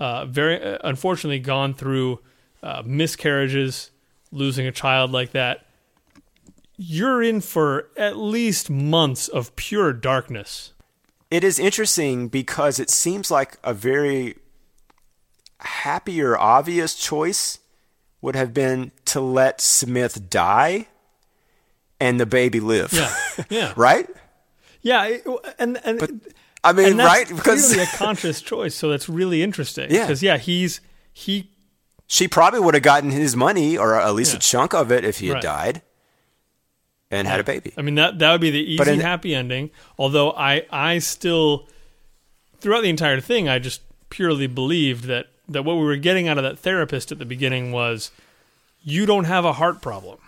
[0.00, 2.18] uh, very uh, unfortunately gone through
[2.62, 3.90] uh, miscarriages,
[4.30, 5.66] losing a child like that,
[6.76, 10.72] you're in for at least months of pure darkness.
[11.30, 14.36] It is interesting because it seems like a very
[15.60, 17.58] happy or obvious choice
[18.22, 20.86] would have been to let Smith die
[22.00, 22.92] and the baby live.
[22.92, 23.14] Yeah,
[23.50, 24.08] yeah, right?
[24.80, 25.18] yeah.
[25.58, 26.20] And and
[26.64, 27.28] I mean, and right?
[27.28, 28.74] Because clearly a conscious choice.
[28.74, 29.90] So that's really interesting.
[29.90, 30.02] Yeah.
[30.06, 30.80] because yeah, he's
[31.12, 31.50] he
[32.06, 34.38] she probably would have gotten his money or at least Yeah.
[34.38, 35.42] a chunk of it if he had Right.
[35.42, 35.82] died
[37.10, 37.72] and had a baby.
[37.76, 39.70] I mean that that would be the easy in- happy ending.
[39.98, 41.68] Although I I still
[42.60, 46.38] throughout the entire thing I just purely believed that that what we were getting out
[46.38, 48.10] of that therapist at the beginning was
[48.82, 50.18] you don't have a heart problem.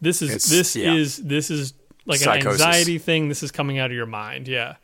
[0.00, 0.92] This is It's- this yeah.
[0.94, 1.74] is this is
[2.06, 2.60] like Psychosis.
[2.60, 3.28] an anxiety thing.
[3.28, 4.48] This is coming out of your mind.
[4.48, 4.76] Yeah.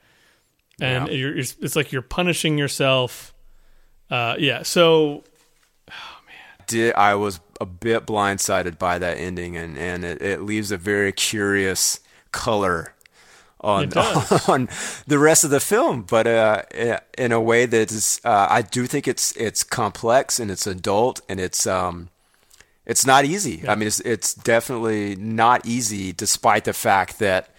[0.80, 1.14] And Yeah.
[1.14, 3.34] You're, it's, it's like you're punishing yourself.
[4.11, 4.62] Uh, yeah.
[4.62, 5.24] So
[5.89, 10.70] man, Did I was a bit blindsided by that ending and, and it, it leaves
[10.70, 11.99] a very curious
[12.30, 12.95] color
[13.61, 13.93] on
[14.49, 14.69] on
[15.07, 16.63] the rest of the film, but uh,
[17.17, 21.21] in a way that is, uh, I do think it's it's complex and it's adult
[21.29, 22.09] and it's um,
[22.87, 23.69] it's not easy.
[23.69, 27.51] I mean, it's it's definitely not easy, despite the fact that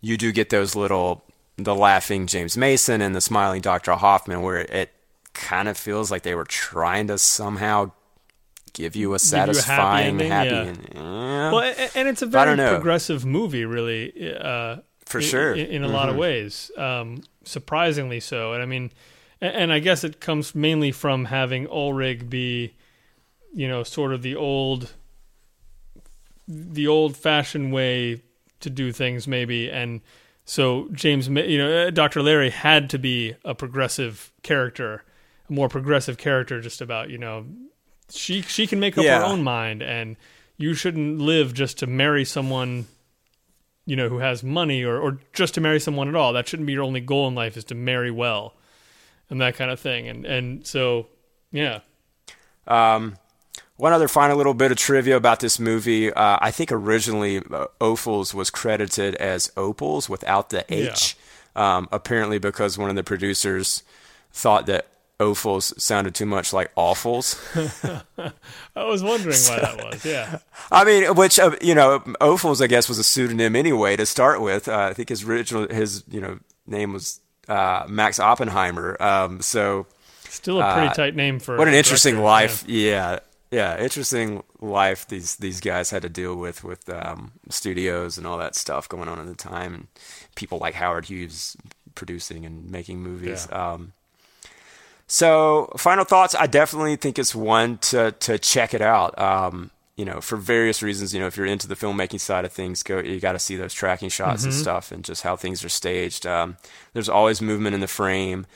[0.00, 1.24] you do get those little
[1.56, 3.92] the laughing James Mason and the smiling Dr.
[3.92, 4.92] Hoffman, where it
[5.32, 7.92] kind of feels like they were trying to somehow
[8.72, 10.60] give you a you a happy satisfying ending, happy, yeah.
[10.60, 10.88] ending.
[10.94, 11.52] Yeah.
[11.52, 14.12] Well, a- and it's a very progressive movie, really.
[14.38, 15.54] Uh, For i- sure.
[15.56, 15.70] Mm-hmm.
[15.72, 18.52] in, in a lot of ways, um, surprisingly so.
[18.52, 18.90] And I mean,
[19.40, 22.74] and I guess it comes mainly from having Ohlrig be,
[23.54, 24.92] you know, sort of the old,
[26.48, 28.22] the old-fashioned way
[28.60, 30.00] to do things, maybe, and
[30.44, 32.22] so James, Ma- you know, uh, Dr.
[32.22, 35.02] Larry had to be a progressive character,
[35.48, 37.44] a more progressive character, just about you know
[38.10, 39.18] she she can make up Yeah.
[39.18, 40.16] her own mind and
[40.56, 42.86] you shouldn't live just to marry someone
[43.86, 46.66] you know who has money or or just to marry someone at all that shouldn't
[46.66, 48.52] be your only goal in life is to marry well
[49.30, 51.06] and that kind of thing and and so
[51.52, 51.80] yeah
[52.66, 53.16] Um,
[53.76, 56.12] one other final little bit of trivia about this movie.
[56.12, 61.16] Uh, I think originally uh, Ophuls was credited as Opuls without the H.
[61.54, 63.82] Um, apparently, because one of the producers
[64.32, 64.86] thought that
[65.18, 67.36] Ophuls sounded too much like awfuls.
[68.76, 70.04] I was wondering why that was.
[70.04, 70.38] Yeah.
[70.70, 74.42] I mean, which uh, you know, Ophuls, I guess, was a pseudonym anyway to start
[74.42, 74.68] with.
[74.68, 79.00] Uh, I think his original his you know name was uh, Max Oppenheimer.
[79.00, 79.86] Um, so
[80.28, 82.64] Still a pretty tight name for what an interesting director, life.
[82.68, 83.20] Yeah.
[83.50, 88.36] yeah, interesting life these these guys had to deal with with um, studios and all
[88.36, 89.86] that stuff going on at the time, and
[90.34, 91.56] people like Howard Hughes
[91.94, 93.48] producing and making movies.
[93.50, 93.72] Yeah.
[93.72, 93.92] Um,
[95.06, 96.34] so, final thoughts.
[96.34, 99.18] I definitely think it's one to to check it out.
[99.18, 101.14] Um, you know, for various reasons.
[101.14, 102.98] You know, if you're into the filmmaking side of things, go.
[102.98, 106.26] You got to see those tracking shots and stuff, and just how things are staged.
[106.26, 106.56] Um,
[106.92, 108.46] there's always movement in the frame.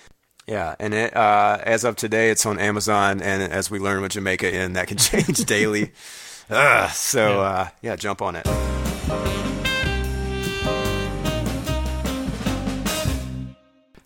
[0.47, 4.13] Yeah, and it, uh, as of today, it's on Amazon, and as we learn with
[4.13, 5.93] Jamaica and that can change daily.
[6.51, 7.39] Ugh, so Yeah.
[7.41, 9.50] uh, yeah, jump on it.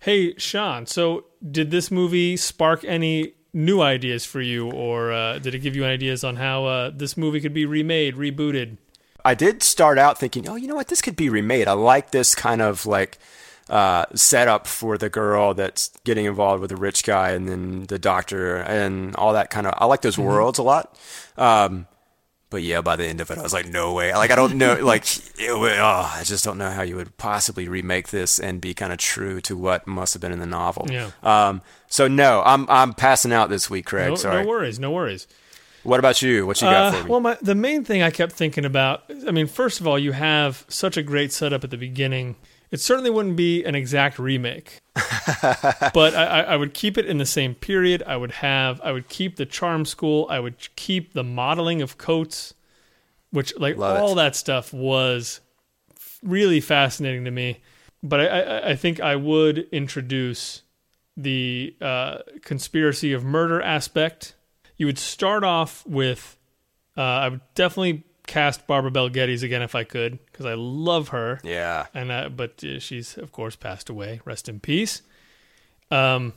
[0.05, 0.85] Hey, Sean.
[0.85, 5.75] So, did this movie spark any new ideas for you, or uh, did it give
[5.75, 8.77] you ideas on how uh, this movie could be remade, rebooted?
[9.25, 11.69] I did start out thinking, oh, you know what, this could be remade.
[11.69, 13.17] I like this kind of like
[13.71, 17.99] uh, setup for the girl that's getting involved with the rich guy and then the
[17.99, 19.73] doctor and all that kind of.
[19.79, 20.99] I like those worlds a lot.
[21.39, 21.87] Um,
[22.55, 24.15] but yeah, by the end of it, I was like, no way.
[24.15, 24.77] Like, I don't know.
[24.85, 25.05] Like,
[25.39, 28.93] it, oh, I just don't know how you would possibly remake this and be kind
[28.93, 30.87] of true to what must have been in the novel.
[30.89, 31.11] Yeah.
[31.25, 34.11] Um, so no, I'm I'm passing out this week, Craig.
[34.11, 34.43] No, Sorry.
[34.45, 35.27] no worries, no worries.
[35.83, 36.47] what about you?
[36.47, 37.11] What you got Uh, for me?
[37.11, 40.13] well, my, the main thing I kept thinking about, I mean, first of all, you
[40.13, 42.37] have such a great setup at the beginning.
[42.75, 44.81] It certainly wouldn't be an exact remake,
[45.45, 48.03] but I, I would keep it in the same period.
[48.05, 50.27] I would have, I would keep the charm school.
[50.29, 52.53] I would keep the modeling of coats,
[53.31, 54.01] which like Love it.
[54.01, 55.41] all that stuff was
[56.21, 57.61] really fascinating to me.
[58.03, 60.63] But I, I, I think I would introduce
[61.17, 64.35] the uh, conspiracy of murder aspect.
[64.79, 66.37] You would start off with,
[66.97, 71.09] uh, I would definitely cast Barbara Bel Geddes again if I could, because I love
[71.09, 71.41] her.
[71.45, 71.87] yeah.
[71.95, 74.21] And uh, but uh, she's of course passed away.
[74.25, 75.03] Rest in peace.
[75.91, 76.33] Um,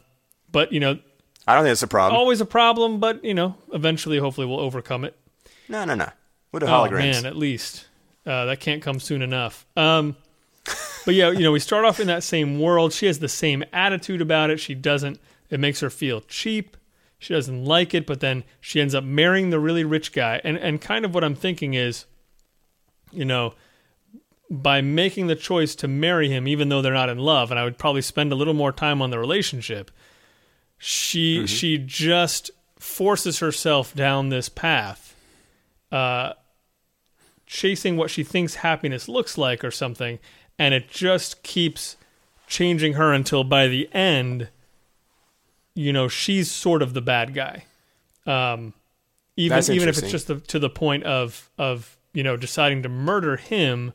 [0.52, 1.00] but you know,
[1.48, 2.18] I don't think it's a problem.
[2.18, 3.00] always a problem.
[3.00, 5.16] But you know, eventually, hopefully, we'll overcome it.
[5.70, 6.10] No, no, no.
[6.52, 7.88] What a Oh man, at least
[8.26, 9.66] uh, that can't come soon enough.
[9.76, 10.16] Um,
[11.06, 12.94] but yeah, you know, we start off in that same world.
[12.94, 14.60] She has the same attitude about it.
[14.60, 15.20] She doesn't.
[15.50, 16.76] It makes her feel cheap.
[17.20, 20.40] She doesn't like it, but then she ends up marrying the really rich guy.
[20.44, 22.06] And and kind of what I'm thinking is,
[23.12, 23.54] you know,
[24.50, 27.64] by making the choice to marry him, even though they're not in love, and I
[27.64, 29.92] would probably spend a little more time on the relationship.
[30.78, 35.16] She she just forces herself down this path,
[35.92, 36.34] uh,
[37.48, 40.20] chasing what she thinks happiness looks like or something,
[40.60, 41.98] and it just keeps
[42.48, 44.50] changing her until by the end,
[45.78, 47.66] you know, she's sort of the bad guy.
[48.26, 48.74] Um,
[49.36, 52.90] even even if it's just the, to the point of of you know deciding to
[52.90, 53.94] murder him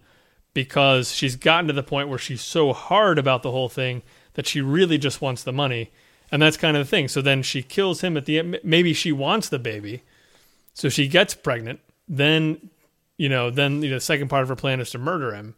[0.55, 4.03] because she's gotten to the point where she's so hard about the whole thing
[4.35, 5.91] that she really just wants the money.
[6.30, 7.09] And that's kind of the thing.
[7.09, 8.61] So then she kills him at the end.
[8.62, 10.03] Maybe she wants the baby.
[10.74, 11.80] So she gets pregnant.
[12.09, 12.70] Then,
[13.18, 15.57] you know, then you know, the second part of her plan is to murder him.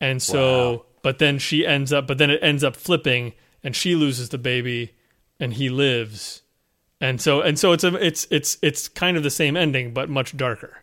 [0.00, 0.84] And so, Wow.
[1.02, 3.32] but then she ends up, but then it ends up flipping
[3.64, 4.92] and she loses the baby
[5.40, 6.42] and he lives.
[7.00, 10.08] And so, and so it's a, it's, it's, it's kind of the same ending, but
[10.08, 10.78] much darker.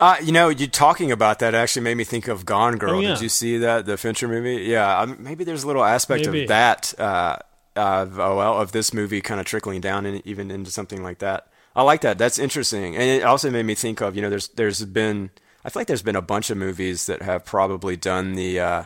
[0.00, 2.98] Uh, you know, you talking about that actually made me think of Gone Girl.
[2.98, 3.08] Oh, yeah.
[3.14, 4.62] Did you see that the Fincher movie?
[4.62, 6.42] Yeah, um, maybe there's a little aspect Maybe.
[6.42, 7.38] of that uh,
[7.74, 11.18] of oh, well of this movie kind of trickling down in, even into something like
[11.18, 11.48] that.
[11.74, 12.16] I like that.
[12.16, 15.30] That's interesting, and it also made me think of you know there's there's been
[15.64, 18.84] I feel like there's been a bunch of movies that have probably done the uh,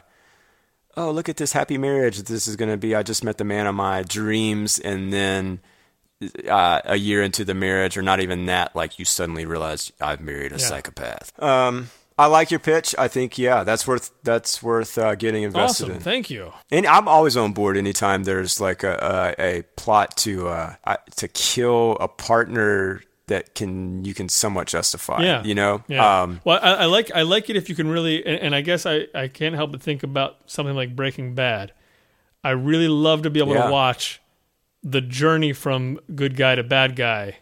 [0.96, 3.44] oh look at this happy marriage this is going to be I just met the
[3.44, 5.60] man of my dreams and then
[6.48, 10.20] uh, a year into the marriage, or not even that, like you suddenly realize I've
[10.20, 10.66] married a Yeah.
[10.66, 11.32] psychopath.
[11.42, 12.94] Um, I like your pitch.
[12.96, 15.96] I think yeah, that's worth that's worth uh, getting invested Awesome.
[15.96, 16.00] in.
[16.00, 16.52] Thank you.
[16.70, 20.96] And I'm always on board anytime there's like a a, a plot to uh, uh,
[21.16, 25.22] to kill a partner that can you can somewhat justify.
[25.22, 25.42] Yeah.
[25.42, 25.82] you know.
[25.88, 26.22] Yeah.
[26.22, 28.60] Um, well, I, I like I like it if you can really, and, and I
[28.60, 31.72] guess I, I can't help but think about something like Breaking Bad.
[32.44, 33.66] I really love to be able Yeah.
[33.66, 34.20] to watch
[34.82, 37.36] the journey from good guy to bad guy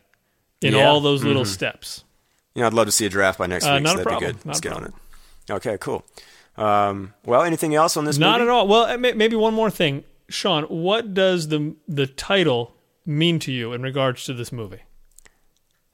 [0.61, 0.87] in Yeah.
[0.89, 2.05] all those little steps.
[2.55, 3.83] you know, I'd love to see a draft by next Uh, week.
[3.85, 4.31] not so a that'd problem.
[4.33, 4.47] be good.
[4.47, 4.95] Not Let's get on it.
[5.51, 6.05] Okay, cool.
[6.57, 8.19] Um, well, anything else on this?
[8.19, 8.51] Not movie?
[8.51, 8.69] at all.
[8.69, 10.65] Well, maybe one more thing, Sean.
[10.65, 12.75] What does the the title
[13.07, 14.83] mean to you in regards to this movie?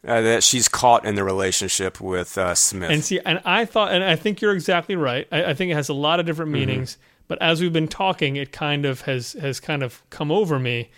[0.06, 2.90] Uh, that she's caught in the relationship with uh, Smith.
[2.90, 5.26] And see, and I thought, and I think you're exactly right.
[5.32, 6.60] I, I think it has a lot of different Mm-hmm.
[6.70, 6.96] meanings,
[7.28, 10.90] But as we've been talking, it kind of has has kind of come over me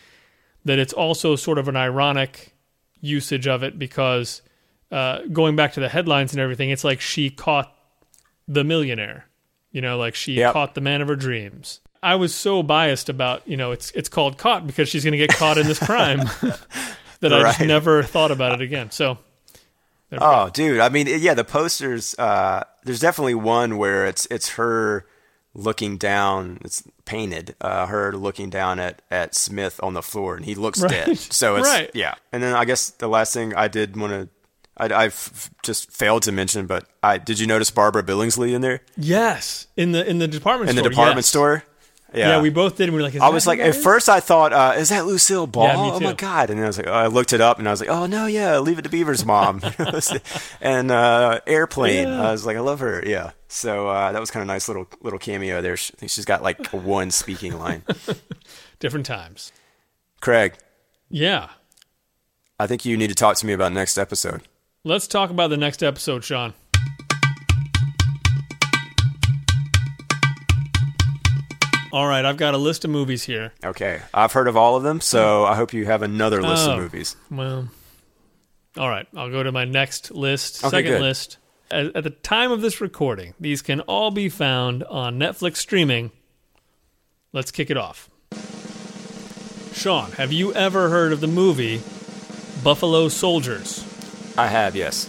[0.67, 2.53] that it's also sort of an ironic
[3.01, 4.43] usage of it because
[4.93, 7.73] uh, going back to the headlines and everything, it's like she caught
[8.47, 9.25] the millionaire.
[9.73, 10.53] You know, like she Yep.
[10.53, 11.81] caught the man of her dreams.
[12.03, 15.19] I was so biased about, you know, it's it's called caught because she's going to
[15.19, 16.29] get caught in this crime
[17.21, 18.91] that I just never thought about it again.
[18.91, 19.19] So,
[20.11, 20.25] we go.
[20.25, 20.81] Oh, dude.
[20.81, 22.15] I mean, yeah, the posters.
[22.19, 25.07] Uh, there's definitely one where it's it's her
[25.55, 26.59] looking down.
[26.65, 27.55] It's painted.
[27.61, 30.91] Uh, her looking down at at Smith on the floor, and he looks Right.
[30.91, 31.19] dead.
[31.19, 31.91] So it's Right.
[31.95, 32.15] yeah.
[32.33, 34.29] And then I guess the last thing I did want to.
[34.81, 38.81] I, I've just failed to mention, but I did you notice Barbara Billingsley in there
[38.97, 41.27] yes, in the in the department in the department yes.
[41.27, 41.65] store?
[42.15, 42.41] Yeah.
[42.41, 42.85] we both did.
[42.85, 43.83] And we were like, is I was like, at is?
[43.83, 45.65] first I thought, uh, is that Lucille Ball?
[45.67, 46.49] Yeah, Oh my god!
[46.51, 48.07] And then I was like, oh, I looked it up, and I was like, oh
[48.07, 49.61] no, yeah, Leave It to Beaver's mom,
[50.61, 52.09] and uh, Airplane.
[52.09, 52.29] Yeah.
[52.29, 53.03] I was like, I love her.
[53.07, 53.33] Yeah.
[53.49, 55.75] So uh, that was kind of nice little little cameo there.
[55.75, 57.83] I think she's got like one speaking line.
[58.79, 59.53] different times.
[60.21, 60.55] Craig,
[61.11, 61.51] Yeah.
[62.61, 64.43] I think you need to talk to me about next episode.
[64.83, 66.55] Let's talk about the next episode, Sean.
[71.93, 73.53] All right, I've got a list of movies here.
[73.65, 76.73] Okay, I've heard of all of them, so I hope you have another list Oh.
[76.73, 77.17] of movies.
[77.31, 77.69] Well,
[78.77, 81.01] all right, I'll go to my next list, Okay, second good.
[81.03, 81.39] list.
[81.71, 86.11] At, at the time of this recording, these can all be found on Netflix streaming.
[87.33, 88.11] Let's kick it off.
[89.73, 91.81] Sean, have you ever heard of the movie
[92.63, 93.85] Buffalo Soldiers?
[94.37, 95.07] I have, yes.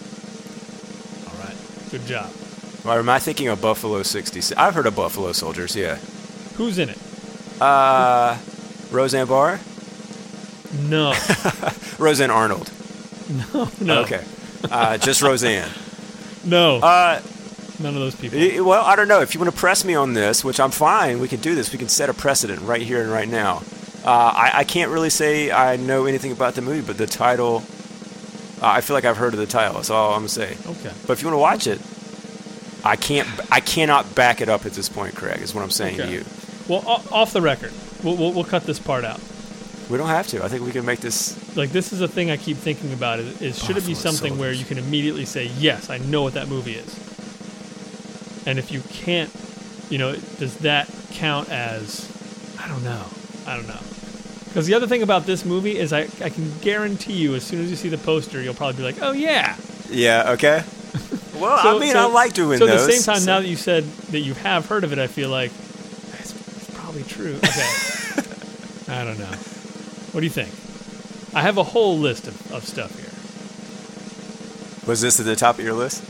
[1.27, 1.55] All right,
[1.91, 2.31] good job.
[2.85, 4.57] Or am I thinking of Buffalo '66?
[4.57, 5.75] I've heard of Buffalo Soldiers.
[5.75, 5.97] Yeah.
[6.59, 6.97] Who's in it?
[7.61, 8.37] Uh,
[8.91, 9.59] Roseanne Barr,
[10.87, 11.13] No,
[11.97, 12.71] Roseanne Arnold.
[13.53, 14.01] no, no.
[14.03, 14.23] Okay.
[14.69, 15.69] Uh, just Roseanne.
[16.45, 17.21] no, Uh,
[17.79, 18.65] none of those people.
[18.65, 19.21] well, I don't know.
[19.21, 21.71] If you want to press me on this, which I'm fine, we can do this.
[21.71, 23.63] We can set a precedent right here and right now.
[24.05, 27.57] Uh, I, I can't really say I know anything about the movie, but the title,
[28.61, 29.75] uh, I feel like I've heard of the title.
[29.75, 30.57] That's all I'm gonna say.
[30.65, 30.91] Okay.
[31.07, 31.81] But if you want to watch it,
[32.85, 33.27] I can't.
[33.51, 35.41] I cannot back it up at this point, Craig.
[35.41, 36.23] Is what I'm saying to you.
[36.69, 39.19] Well, off the record, we'll, we'll, we'll cut this part out.
[39.89, 40.43] We don't have to.
[40.43, 41.35] I think we can make this.
[41.57, 43.17] Like this is a thing I keep thinking about.
[43.19, 46.35] Is, is should it be something where you can immediately say, "Yes, I know what
[46.35, 46.95] that movie is,"
[48.45, 49.31] and if you can't,
[49.89, 52.07] you know, does that count as?
[52.59, 53.03] I don't know.
[53.47, 53.79] I don't know.
[54.45, 57.61] Because the other thing about this movie is, I I can guarantee you, as soon
[57.63, 59.55] as you see the poster, you'll probably be like, "Oh yeah."
[59.89, 60.31] Yeah.
[60.33, 60.63] Okay.
[61.39, 62.81] Well, So- I mean, so- I like doing so those.
[62.81, 64.99] at the same time, so- now that you said that you have heard of it,
[64.99, 65.68] I feel like it's, it's probably
[67.19, 67.35] true.
[67.43, 68.91] Okay.
[68.91, 69.25] I don't know.
[70.11, 70.49] What do you think?
[71.35, 73.05] I have a whole list of, of stuff here.
[74.87, 76.01] was this at the top of your list?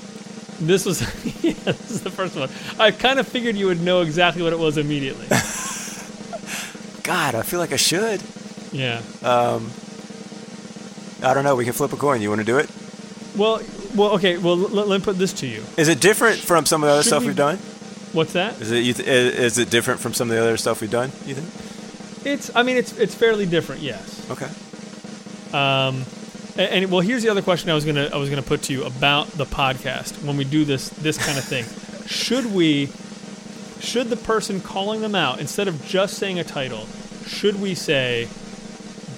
[0.61, 1.01] This was
[1.43, 2.49] yeah, this is the first one.
[2.79, 5.25] I kind of figured you would know exactly what it was immediately.
[7.03, 8.21] God, I feel like I should.
[8.71, 9.01] Yeah.
[9.23, 9.69] Um,
[11.23, 11.55] I don't know.
[11.55, 12.21] We can flip a coin.
[12.21, 12.69] You want to do it?
[13.35, 13.61] Well,
[13.95, 14.37] well, okay.
[14.37, 15.63] Well, let, let me put this to you.
[15.75, 17.59] Is it different from some of the other Should stuff we- we, have done?
[18.13, 18.59] What's that?
[18.59, 21.09] Is it is it different from some of the other stuff we've done?
[21.25, 22.25] You think?
[22.25, 22.53] It's.
[22.55, 23.81] I mean, it's it's fairly different.
[23.81, 24.29] Yes.
[24.31, 24.47] Okay.
[25.57, 26.03] Um,
[26.57, 28.73] and, and well, here's the other question I was gonna I was gonna put to
[28.73, 31.65] you about the podcast when we do this this kind of thing.
[32.07, 32.89] should we?
[33.79, 36.85] Should the person calling them out instead of just saying a title,
[37.27, 38.27] should we say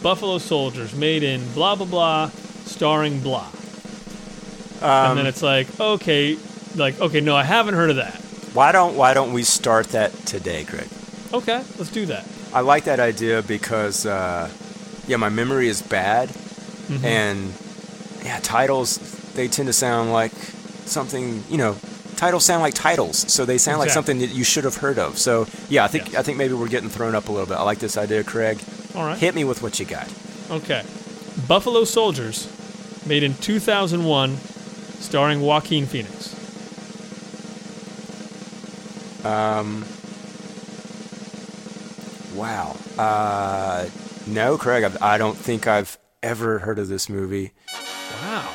[0.03, 2.27] Buffalo Soldiers made in blah blah blah,
[2.65, 3.49] starring blah,
[4.81, 6.37] and Um, then it's like okay,
[6.75, 8.20] like okay, no, I haven't heard of that.
[8.53, 10.87] Why don't Why don't we start that today, Craig?
[11.33, 12.25] Okay, let's do that.
[12.53, 14.49] I like that idea because, uh,
[15.07, 17.05] yeah, my memory is bad, Mm-hmm.
[17.05, 17.53] and
[18.25, 18.97] yeah, titles
[19.33, 20.33] they tend to sound like
[20.85, 21.43] something.
[21.49, 21.75] You know,
[22.17, 25.17] titles sound like titles, so they sound like something that you should have heard of.
[25.17, 26.15] So yeah, I think Yes.
[26.19, 27.55] I think maybe we're getting thrown up a little bit.
[27.57, 28.59] I like this idea, Craig.
[28.95, 29.17] All right.
[29.17, 30.11] Hit me with what you got.
[30.49, 30.83] Okay.
[31.47, 32.49] Buffalo Soldiers,
[33.05, 34.35] made in 2001,
[34.99, 36.30] starring Joaquin Phoenix.
[39.25, 39.85] Um.
[42.35, 42.75] Wow.
[42.97, 43.87] Uh,
[44.27, 44.83] no, Craig.
[45.01, 47.51] I, I don't think I've ever heard of this movie.
[48.21, 48.53] Wow.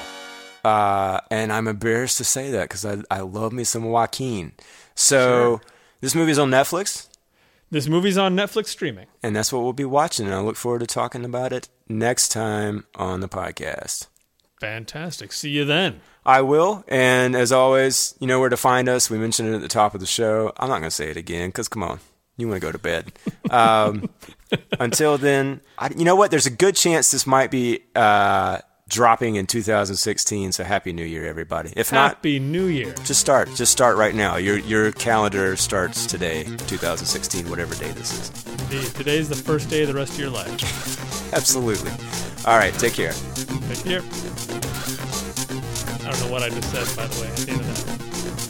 [0.65, 4.53] Uh, and I'm embarrassed to say that because I, I love me some Joaquin.
[4.95, 5.61] So
[6.01, 7.09] this movie's on Netflix,
[7.71, 9.07] This movie's on Netflix streaming.
[9.23, 10.27] and that's what we'll be watching.
[10.27, 14.07] And I look forward to talking about it next time on the podcast.
[14.61, 15.33] Fantastic.
[15.33, 16.01] See you then.
[16.27, 16.85] I will.
[16.89, 19.09] And as always, you know where to find us.
[19.09, 20.53] We mentioned it at the top of the show.
[20.57, 22.01] I'm not going to say it again because, come on,
[22.37, 23.13] you want to go to bed.
[23.49, 24.11] Um,
[24.81, 26.33] until then, I, you know what?
[26.33, 28.59] There's a good chance this might be uh,
[28.89, 30.51] dropping in 2016.
[30.51, 31.73] So happy New Year, everybody.
[31.77, 32.93] If not, Happy New Year.
[33.05, 33.49] just start.
[33.55, 34.37] Just start right now.
[34.37, 38.47] Your your calendar starts today, 2016, whatever day this is.
[38.63, 38.87] Indeed.
[38.97, 41.33] Today's the first day of the rest of your life.
[41.33, 41.93] Absolutely.
[42.45, 42.75] All right.
[42.75, 43.13] Take care.
[43.13, 44.03] Take care.
[46.07, 47.99] I don't know what I just said, by the way, at the end of that.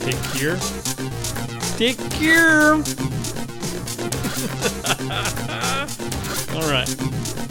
[0.05, 0.57] Take care.
[1.77, 2.73] Take care.
[6.55, 7.46] All right.